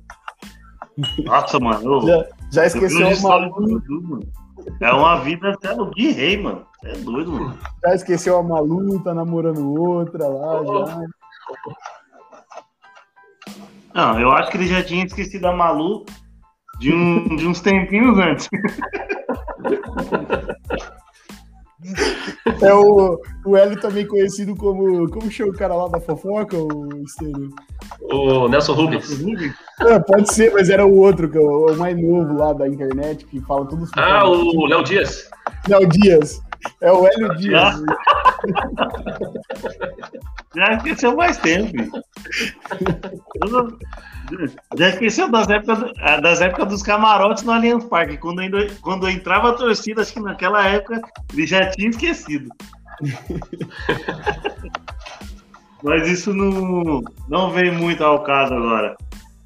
[1.25, 1.83] Nossa, mano.
[1.83, 4.33] eu- Já, já eu esqueceu vi o a histórico Malu, do Dudu, mano.
[4.79, 6.67] É uma vida céu de rei, mano.
[6.85, 7.59] É doido, mano.
[7.83, 10.99] já esqueceu a Malu, tá namorando outra lá, já.
[13.95, 16.05] Não, eu acho que ele já tinha esquecido a Malu
[16.79, 18.49] de, um, de uns tempinhos antes.
[22.63, 25.09] É o, o Hélio também conhecido como.
[25.11, 26.89] Como chama o cara lá da fofoca, o?
[28.11, 29.07] O Nelson Rubens.
[29.81, 32.67] É, pode ser, mas era o outro, que é o, o mais novo lá da
[32.67, 33.87] internet, que fala tudo.
[33.97, 35.29] Ah, o Léo Dias.
[35.69, 36.41] Léo Dias.
[36.81, 37.83] É o Hélio Dias.
[40.57, 41.73] Já esqueceu mais tempo.
[43.51, 43.77] não-
[44.79, 48.17] Já esqueceu das épocas, do- ah, das épocas dos camarotes no Allianz Parque.
[48.17, 51.01] Quando, ainda, quando entrava a torcida, acho que naquela época
[51.33, 52.49] ele já tinha esquecido.
[55.83, 58.97] Mas isso não, não vem muito ao caso agora.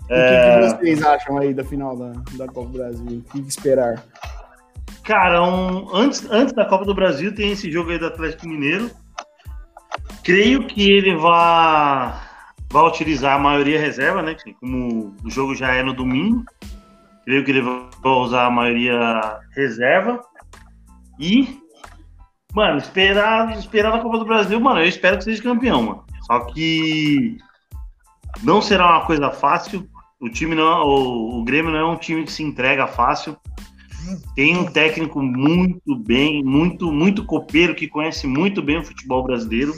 [0.05, 0.61] O que, É.
[0.61, 3.25] que vocês acham aí da final da, da Copa do Brasil?
[3.27, 4.03] O que esperar?
[5.09, 8.91] Cara, um- antes, antes da Copa do Brasil tem esse jogo aí do Atlético Mineiro.
[10.23, 12.13] Creio que ele vai,
[12.71, 14.37] vai utilizar a maioria reserva, né?
[14.61, 16.45] Como o jogo já é no domingo.
[17.25, 20.23] Creio que ele vai usar a maioria reserva.
[21.19, 21.59] E,
[22.53, 26.05] mano, esperar, esperar na Copa do Brasil, mano, eu espero que seja campeão, mano.
[26.27, 27.39] Só que
[28.43, 29.89] não será uma coisa fácil.
[30.21, 33.39] O time não, o, o Grêmio não é um time que se entrega fácil.
[34.35, 39.73] Tem um técnico muito bem, muito, muito copeiro, que conhece muito bem o futebol brasileiro.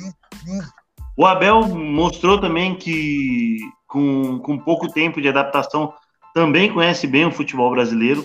[1.16, 5.92] O Abel mostrou também que, com, com pouco tempo de adaptação,
[6.34, 8.24] também conhece bem o futebol brasileiro.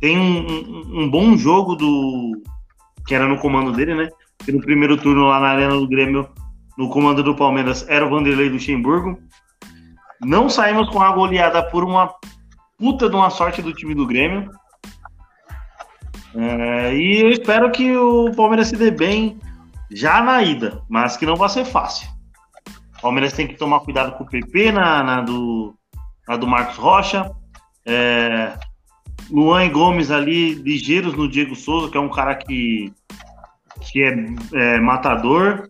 [0.00, 2.32] Tem um, um- um bom jogo do.
[3.06, 4.08] que era no comando dele, né?
[4.44, 6.28] Que no primeiro turno lá na Arena do Grêmio,
[6.78, 9.18] no comando do Palmeiras, era o Vanderlei Luxemburgo.
[10.22, 12.10] Não saímos com a goleada por uma
[12.78, 14.50] puta de uma sorte do time do Grêmio.
[16.36, 19.38] É, e eu espero que o Palmeiras se dê bem,
[19.90, 22.08] já na ida, mas que não vai ser fácil.
[22.98, 25.74] O Palmeiras tem que tomar cuidado com o PP na, na do,
[26.26, 27.30] na do Marcos Rocha.
[27.86, 28.58] É,
[29.30, 32.92] Luan e Gomes ali, ligeiros no Diego Souza, que é um cara que,
[33.80, 34.14] que é,
[34.54, 35.68] é matador.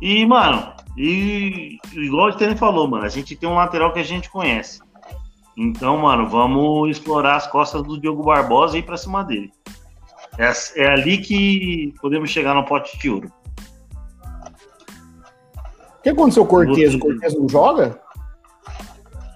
[0.00, 4.04] E, mano, e igual o Tênis falou, mano, a gente tem um lateral que a
[4.04, 4.80] gente conhece.
[5.56, 9.50] Então, mano, vamos explorar as costas do Diogo Barbosa e ir pra cima dele.
[10.38, 13.32] É, é ali que podemos chegar no pote de ouro.
[15.98, 16.94] O que aconteceu com o Cortez?
[16.94, 18.00] O Cortez não joga?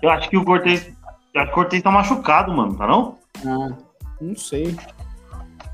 [0.02, 0.92] Eu acho que o Cortez.
[1.34, 3.18] Acho que o Cortez tá machucado, mano, tá não?
[3.44, 3.76] Ah,
[4.20, 4.76] não sei.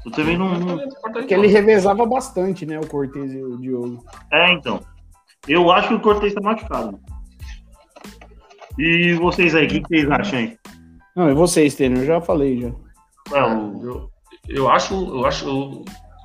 [0.05, 0.59] Eu também não.
[0.59, 0.79] não...
[1.13, 2.79] Porque ele revezava bastante, né?
[2.79, 4.05] O Cortez e o Diogo.
[4.33, 4.81] É, então.
[5.49, 6.99] Eu acho que o Cortez tá machucado.
[8.79, 10.59] E vocês aí, o que, que vocês acham aí?
[11.15, 12.01] Não, e vocês, Tênis?
[12.01, 12.71] Eu já falei já.
[13.31, 14.11] Não, Eu,
[14.49, 15.85] eu acho, eu acho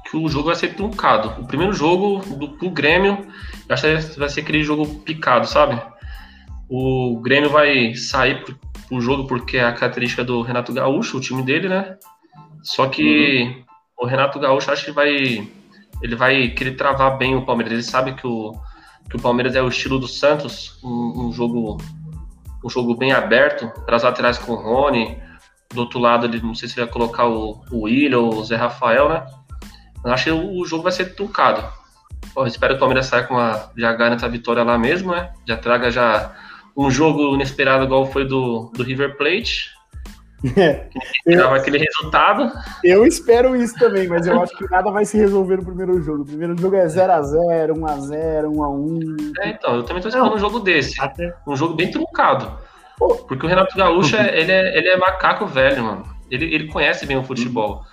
[0.09, 1.41] que o jogo vai ser truncado.
[1.41, 3.27] O primeiro jogo do, do Grêmio,
[3.67, 5.81] eu acho que vai ser aquele jogo picado, sabe?
[6.69, 11.21] O Grêmio vai sair pro, pro jogo porque é a característica do Renato Gaúcho, o
[11.21, 11.97] time dele, né?
[12.61, 13.63] Só que
[13.97, 15.47] o Renato Gaúcho acho que vai
[16.01, 17.73] ele vai querer travar bem o Palmeiras.
[17.73, 18.53] Ele sabe que o,
[19.09, 21.77] que o Palmeiras é o estilo do Santos, um, um jogo
[22.63, 25.17] um jogo bem aberto, para as laterais com o Rony,
[25.73, 29.09] do outro lado ele não sei se vai colocar o, o ou o Zé Rafael,
[29.09, 29.25] né?
[30.03, 31.63] Eu acho que o jogo vai ser truncado.
[32.35, 35.31] Eu espero que o Palmeiras saia com a, já garanta a vitória lá mesmo, né?
[35.47, 36.33] Já traga já
[36.75, 39.69] um jogo inesperado igual foi do, do River Plate.
[40.43, 42.51] Esperava aquele resultado.
[42.83, 46.23] Eu espero isso também, mas eu acho que nada vai se resolver no primeiro jogo.
[46.23, 49.33] O primeiro jogo é 0x0, 1x0, 1x1.
[49.39, 50.99] É, então, eu também tô esperando um jogo desse.
[50.99, 52.57] até, Um jogo bem truncado.
[53.27, 56.05] Porque o Renato Gaúcho, é, ele, é, ele é macaco velho, mano.
[56.29, 57.83] Ele, ele conhece bem o futebol.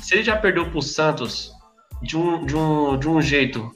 [0.00, 1.52] Se ele já perdeu pro Santos
[2.02, 3.70] de um, de, um, de um jeito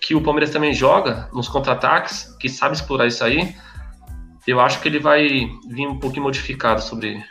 [0.00, 3.54] que o Palmeiras também joga, nos contra-ataques, que sabe explorar isso aí,
[4.46, 7.22] eu acho que ele vai vir um pouquinho modificado sobre,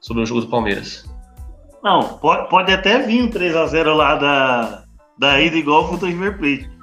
[0.00, 1.04] sobre o jogo do Palmeiras.
[1.82, 4.84] não, pode, pode até vir um 3x0 lá da,
[5.18, 6.75] da ida igual o River Plate.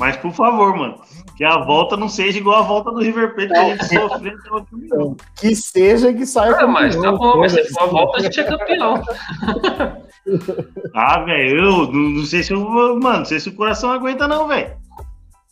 [0.00, 1.00] Mas por favor, mano,
[1.36, 4.56] que a volta não seja igual a volta do River Plate que a gente sofreu
[4.56, 5.16] até o jogo.
[5.38, 7.74] Que seja que saia Ah, mas tá campeão, bom, mas se foda-se.
[7.74, 9.02] for a volta, a gente é campeão.
[10.94, 12.60] Ah, velho, eu não, não sei se eu.
[13.00, 14.76] Mano, não sei se o coração aguenta, não, velho.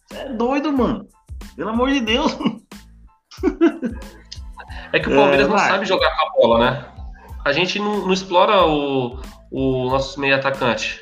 [0.09, 1.07] Você é doido, mano.
[1.57, 2.37] Pelo amor de Deus.
[4.93, 6.87] É que o Palmeiras É, não sabe jogar com a bola, né?
[7.45, 9.19] A gente não, não explora o,
[9.51, 11.01] o nosso meio atacante.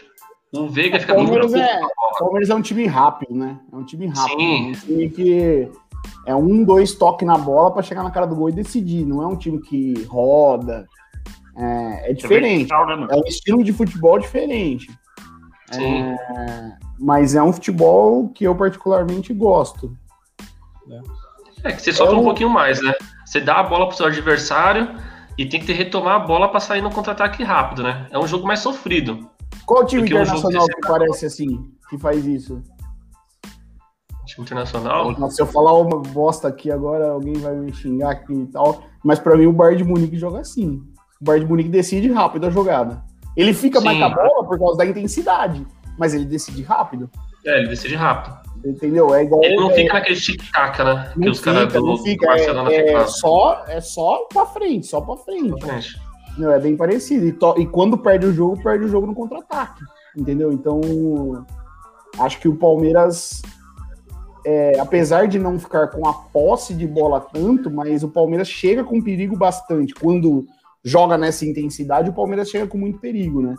[0.53, 1.81] O Veiga fica muito pouco é-.
[1.85, 3.59] O Palmeiras é um time rápido, né?
[3.73, 4.39] É um time rápido.
[4.39, 4.67] Sim.
[4.67, 5.71] É um time que
[6.27, 9.05] é um, dois toques na bola pra chegar na cara do gol e decidir.
[9.05, 10.87] Não é um time que roda.
[11.57, 12.59] É, é diferente.
[12.69, 13.07] vertical, né?
[13.11, 14.89] É um estilo de futebol diferente.
[15.73, 16.03] Sim.
[16.03, 19.97] É, mas é um futebol que eu particularmente gosto.
[21.65, 22.93] É que você sofre É um um- pouquinho mais, né?
[23.25, 24.95] Você dá a bola pro seu adversário
[25.37, 28.07] e tem que ter, retomar a bola pra sair no contra-ataque rápido, né?
[28.11, 29.29] É um jogo mais sofrido.
[29.67, 32.63] Qual time Porque internacional que parece assim, que faz isso?
[34.27, 35.13] Time internacional.
[35.19, 38.83] Nossa, se eu falar uma bosta aqui agora, alguém vai me xingar aqui e tal.
[39.05, 40.81] Mas pra mim o Bayern de Munique joga assim.
[41.21, 43.03] O Bayern de Munique decide rápido a jogada.
[43.37, 44.05] Ele fica mais Sim.
[44.05, 45.67] com a bola por causa da intensidade,
[45.99, 47.11] mas ele decide rápido.
[47.45, 48.37] É, ele decide rápido.
[48.65, 49.15] Entendeu?
[49.15, 49.43] É igual.
[49.45, 51.11] Ele não é, fica naquele tic-tac, né?
[51.13, 52.27] Que não os caras do, não do fica.
[52.27, 55.49] Barcelona É, é só, é só pra frente, só pra frente.
[55.49, 56.06] Exatamente.
[56.39, 57.27] É bem parecido.
[57.27, 59.83] E, to- e quando perde o jogo, perde o jogo no contra-ataque.
[60.17, 60.53] Entendeu?
[60.53, 60.81] Então,
[62.19, 63.43] acho que o Palmeiras,
[64.45, 68.85] é, apesar de não ficar com a posse de bola tanto, mas o Palmeiras chega
[68.85, 69.95] com perigo bastante.
[69.95, 70.47] Quando
[70.85, 73.55] joga nessa intensidade, o Palmeiras chega com muito perigo, né?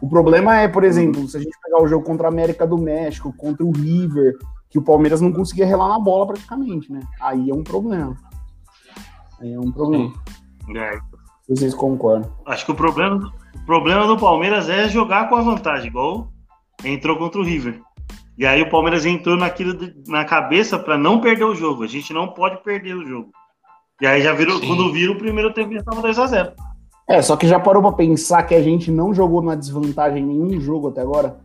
[0.00, 2.76] O problema é, por exemplo, se a gente pegar o jogo contra a América do
[2.76, 4.36] México, contra o River,
[4.68, 7.00] que o Palmeiras não conseguia relar na bola praticamente, né?
[7.20, 8.16] Aí é um problema.
[9.40, 10.12] Aí é um problema.
[10.74, 10.98] É,
[11.48, 12.32] Vocês concordam?
[12.46, 16.28] Acho que o problema, o problema do Palmeiras é jogar com a vantagem, igual
[16.84, 17.80] entrou contra o River.
[18.38, 21.84] E aí o Palmeiras entrou naquilo de- na cabeça para não perder o jogo.
[21.84, 23.30] A gente não pode perder o jogo.
[24.00, 24.66] E aí já virou, Sim.
[24.68, 26.52] quando vira o primeiro tempo já estava 2x0.
[27.08, 30.26] É, só que já parou pra pensar que a gente não jogou na desvantagem em
[30.26, 31.38] nenhum jogo até agora?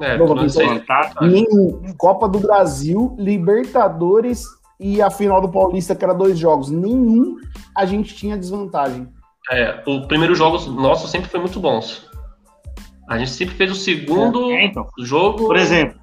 [0.00, 0.78] É, Vamos não sei.
[0.80, 1.12] Tá?
[1.20, 1.82] Nenhum.
[1.98, 4.44] Copa do Brasil, Libertadores
[4.80, 6.70] e a final do Paulista, que era dois jogos.
[6.70, 7.36] Nenhum
[7.76, 9.06] a gente tinha desvantagem.
[9.52, 12.08] É, o primeiro jogo nosso sempre foi muito bons.
[13.08, 14.86] A gente sempre fez o segundo É, então.
[15.00, 15.98] jogo Por exemplo,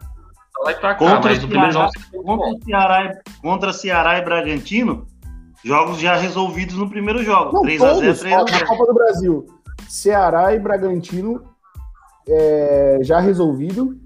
[0.64, 4.18] lá e pra cá, contra mas o primeiro Ceará- jogo contra Ceará, e- contra Ceará
[4.20, 5.08] e Bragantino,
[5.64, 7.54] jogos já resolvidos no primeiro jogo.
[7.54, 8.24] Não, 3x0, todos.
[8.26, 8.52] ó, 3x0.
[8.60, 9.46] Na Copa do Brasil,
[9.88, 11.42] Ceará e Bragantino
[12.28, 13.98] é, já resolvido.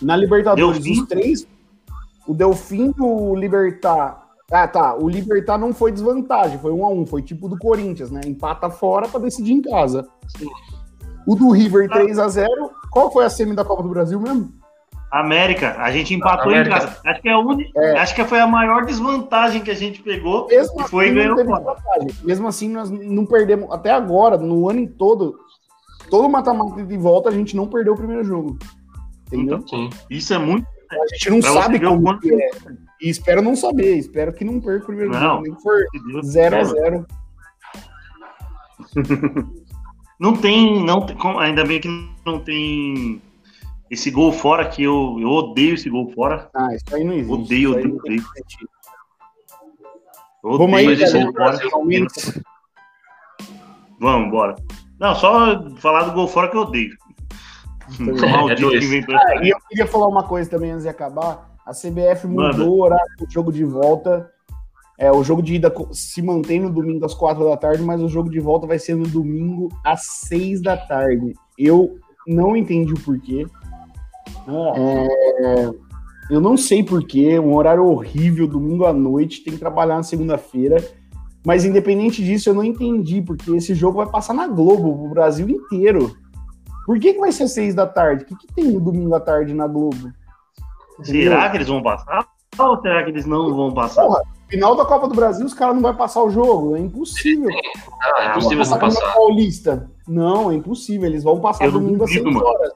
[0.00, 1.46] Na Libertadores, os três.
[2.28, 4.28] O Delfim, o Libertar.
[4.52, 4.94] Ah, tá.
[4.94, 7.06] O Libertar não foi desvantagem, foi um a um.
[7.06, 8.20] Foi tipo do Corinthians, né?
[8.26, 10.06] Empata fora pra decidir em casa.
[11.26, 14.52] O do River 3 a 0 Qual foi a semi da Copa do Brasil mesmo?
[15.10, 16.76] América, a gente empatou América.
[16.76, 17.00] em casa.
[17.06, 17.70] Acho que, é a uni...
[17.74, 17.98] É.
[17.98, 20.46] Acho que foi a maior desvantagem que a gente pegou.
[20.48, 21.76] Mesmo E foi e assim, ganhou.
[22.24, 23.70] Mesmo assim, nós não perdemos.
[23.72, 25.38] Até agora, no ano em todo,
[26.10, 28.58] todo mata-mata de volta, a gente não perdeu o primeiro jogo.
[29.26, 29.64] Entendeu?
[29.66, 29.88] Sim.
[30.10, 30.66] Isso é muito.
[30.90, 32.50] A gente não Pra sabe como que é.
[33.00, 33.96] E espero não saber.
[33.96, 35.20] Espero que não perca o primeiro Não.
[35.20, 35.42] jogo.
[35.42, 37.06] Nem for Deus 0 a do céu.
[38.94, 39.48] 0
[40.18, 41.88] Não tem, não tem, ainda bem que
[42.26, 43.22] não tem
[43.88, 46.50] esse gol fora que eu, eu odeio esse gol fora.
[46.54, 47.32] Ah, isso aí não existe.
[47.32, 48.24] Odeio, odeio, odeio.
[50.42, 51.58] Eu Vamos aí, odeio esse gol fora.
[54.00, 54.56] Vamos, bora.
[54.98, 56.97] Não, só falar do gol fora que eu odeio.
[58.50, 58.84] É dois.
[59.08, 61.56] Ah, e eu queria falar uma coisa também antes de acabar.
[61.66, 64.30] A CBF mudou o horário do jogo de volta.
[64.98, 68.08] É, o jogo de ida se mantém no domingo às quatro da tarde, mas o
[68.08, 71.34] jogo de volta vai ser no domingo às seis da tarde.
[71.56, 73.46] Eu não entendi o porquê.
[74.76, 75.70] É,
[76.30, 80.84] eu não sei porquê, um horário horrível, domingo à noite, tem que trabalhar na segunda-feira.
[81.44, 85.48] Mas independente disso, eu não entendi, porque esse jogo vai passar na Globo, o Brasil
[85.48, 86.16] inteiro.
[86.88, 88.24] Por que, que vai ser seis da tarde?
[88.24, 90.10] O que, que tem no domingo à tarde na Globo?
[91.02, 92.26] Será que eles vão passar?
[92.58, 94.04] Ou será que eles não vão passar?
[94.06, 96.76] Porra, final da Copa do Brasil, os caras não vão passar o jogo.
[96.76, 97.50] É impossível.
[98.00, 99.12] Ah, é impossível não Passar.
[99.12, 99.90] Paulista.
[100.08, 101.10] Não, é impossível.
[101.10, 102.46] Eles vão passar Eu domingo às 6 duvido, mano.
[102.50, 102.72] horas.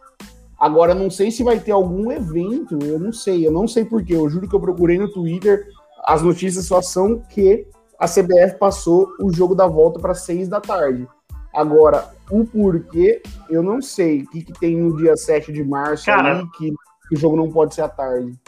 [0.60, 2.78] Agora, não sei se vai ter algum evento.
[2.84, 3.46] Eu não sei.
[3.46, 4.14] Eu não sei porquê.
[4.14, 5.66] Eu juro que eu procurei no Twitter.
[6.04, 7.66] As notícias só são que
[7.98, 11.08] a CBF passou o jogo da volta para 6 da tarde.
[11.54, 14.22] Agora, o porquê, eu não sei.
[14.22, 16.72] O que, que tem no dia 7 de março Cara- que,
[17.08, 18.38] que o jogo não pode ser à tarde.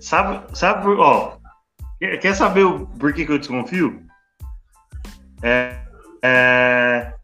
[0.00, 1.32] Sabe, sabe ó,
[1.98, 4.00] quer, saber o, por que, eu desconfio?
[5.42, 5.76] É,
[6.22, 7.14] é,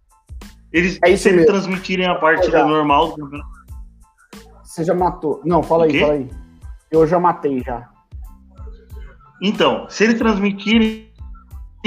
[0.72, 3.16] eles, É isso se eles transmitirem a partida normal.
[4.64, 5.40] Você já matou.
[5.44, 6.30] Não, fala aí, fala aí.
[6.90, 7.88] Eu já matei já.
[9.40, 11.03] Então, se eles transmitirem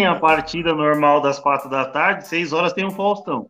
[0.05, 3.47] a partida normal das quatro da tarde, seis horas tem um Faustão.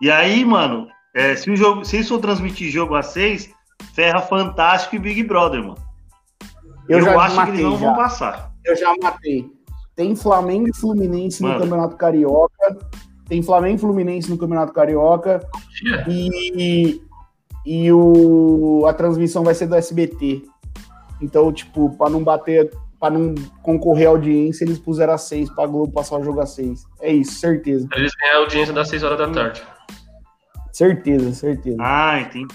[0.00, 3.50] E aí, mano, é, se, o jogo, se eles for transmitir jogo às seis,
[3.94, 5.78] ferra Fantástico e Big Brother, mano.
[6.88, 7.86] Eu, Eu, já acho que matei eles não já.
[7.86, 8.52] vão passar.
[8.64, 9.50] Eu já matei.
[9.96, 11.60] Tem Flamengo e Fluminense no Mano.
[11.60, 12.78] Campeonato Carioca.
[13.28, 15.40] Tem Flamengo e Fluminense no Campeonato Carioca.
[16.06, 17.00] E,
[17.64, 20.42] e o, a transmissão vai ser do SBT.
[21.20, 25.66] Então, tipo, para não bater, para não concorrer à audiência, eles puseram a 6 pra
[25.66, 26.84] Globo passar o jogo a 6.
[27.00, 27.86] É isso, certeza.
[27.88, 29.62] Pra eles ganharem a audiência das 6 horas da tarde.
[30.72, 31.76] Certeza, certeza.
[31.80, 32.54] Ah, entendi.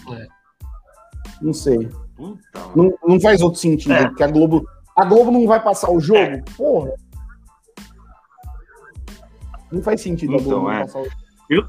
[1.42, 1.89] Não sei.
[2.20, 2.38] Mano.
[2.76, 4.08] Não, não faz outro sentido, É.
[4.08, 4.64] porque a Globo.
[4.96, 6.20] A Globo não vai passar o jogo?
[6.20, 6.44] É.
[6.58, 6.92] Porra.
[9.72, 10.82] Não faz sentido a Então, Globo não é.
[10.82, 11.08] passar o
[11.50, 11.68] jogo.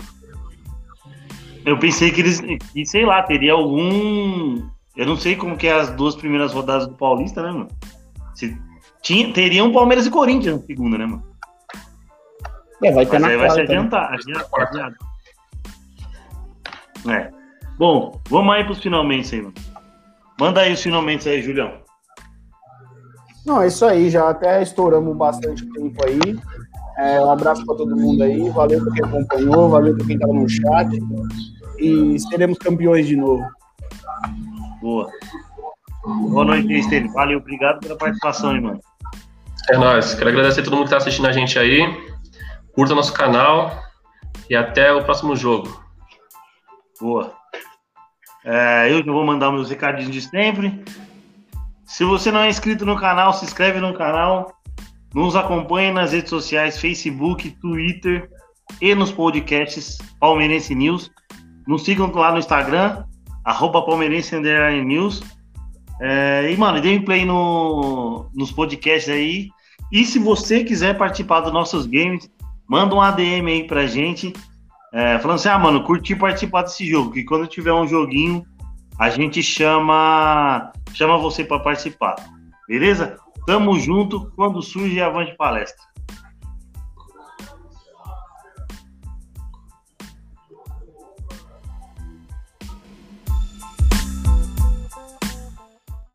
[1.64, 4.68] Eu pensei que eles, que, sei lá, teria algum.
[4.97, 7.68] Eu não sei como que é as duas primeiras rodadas do Paulista, né, mano?
[8.43, 8.59] Se,
[9.03, 11.22] tinha, teriam Palmeiras e Corinthians na segunda, né, mano?
[12.82, 13.78] É, vai ter Mas na aí vai se quarta, né?
[13.78, 14.12] adiantar.
[14.12, 14.99] adianta-
[17.09, 17.30] É.
[17.78, 19.55] Bom, vamos aí pros finalmente aí, mano.
[20.40, 21.72] Manda aí os finalmente aí, Julião.
[23.47, 26.38] Não, é isso aí, já até estouramos bastante tempo aí.
[26.99, 30.32] É, um abraço para todo mundo aí, valeu para quem acompanhou, valeu para quem estava
[30.32, 31.01] no chat.
[31.78, 33.45] E seremos campeões de novo.
[34.80, 35.09] Boa.
[36.05, 37.12] Boa noite, Estênio.
[37.12, 38.80] Valeu, obrigado pela participação mano.
[39.70, 40.14] É nóis.
[40.14, 41.80] Quero agradecer a todo mundo que tá assistindo a gente aí.
[42.74, 43.80] Curta nosso canal.
[44.50, 45.80] E até o próximo jogo.
[47.00, 47.32] Boa.
[48.44, 50.84] É, eu já vou mandar meus recadinhos de sempre.
[51.86, 54.53] Se você não é inscrito no canal, se inscreve no canal.
[55.14, 58.28] Nos acompanhe nas redes sociais, Facebook, Twitter
[58.80, 61.11] e nos podcasts Palmeirense News.
[61.66, 63.05] Nos sigam lá no Instagram,
[63.44, 64.34] arroba Palmeirense
[64.84, 65.22] News.
[66.05, 69.48] É, e, mano, dê um play no, nos podcasts aí.
[69.92, 72.28] E se você quiser participar dos nossos games,
[72.68, 74.32] manda um ADM aí pra gente.
[74.92, 78.44] É, falando assim, ah, mano, curti participar desse jogo, que quando tiver um joguinho,
[78.98, 82.16] a gente chama chama você para participar.
[82.66, 83.16] Beleza?
[83.46, 85.84] Tamo junto quando surge avante palestra.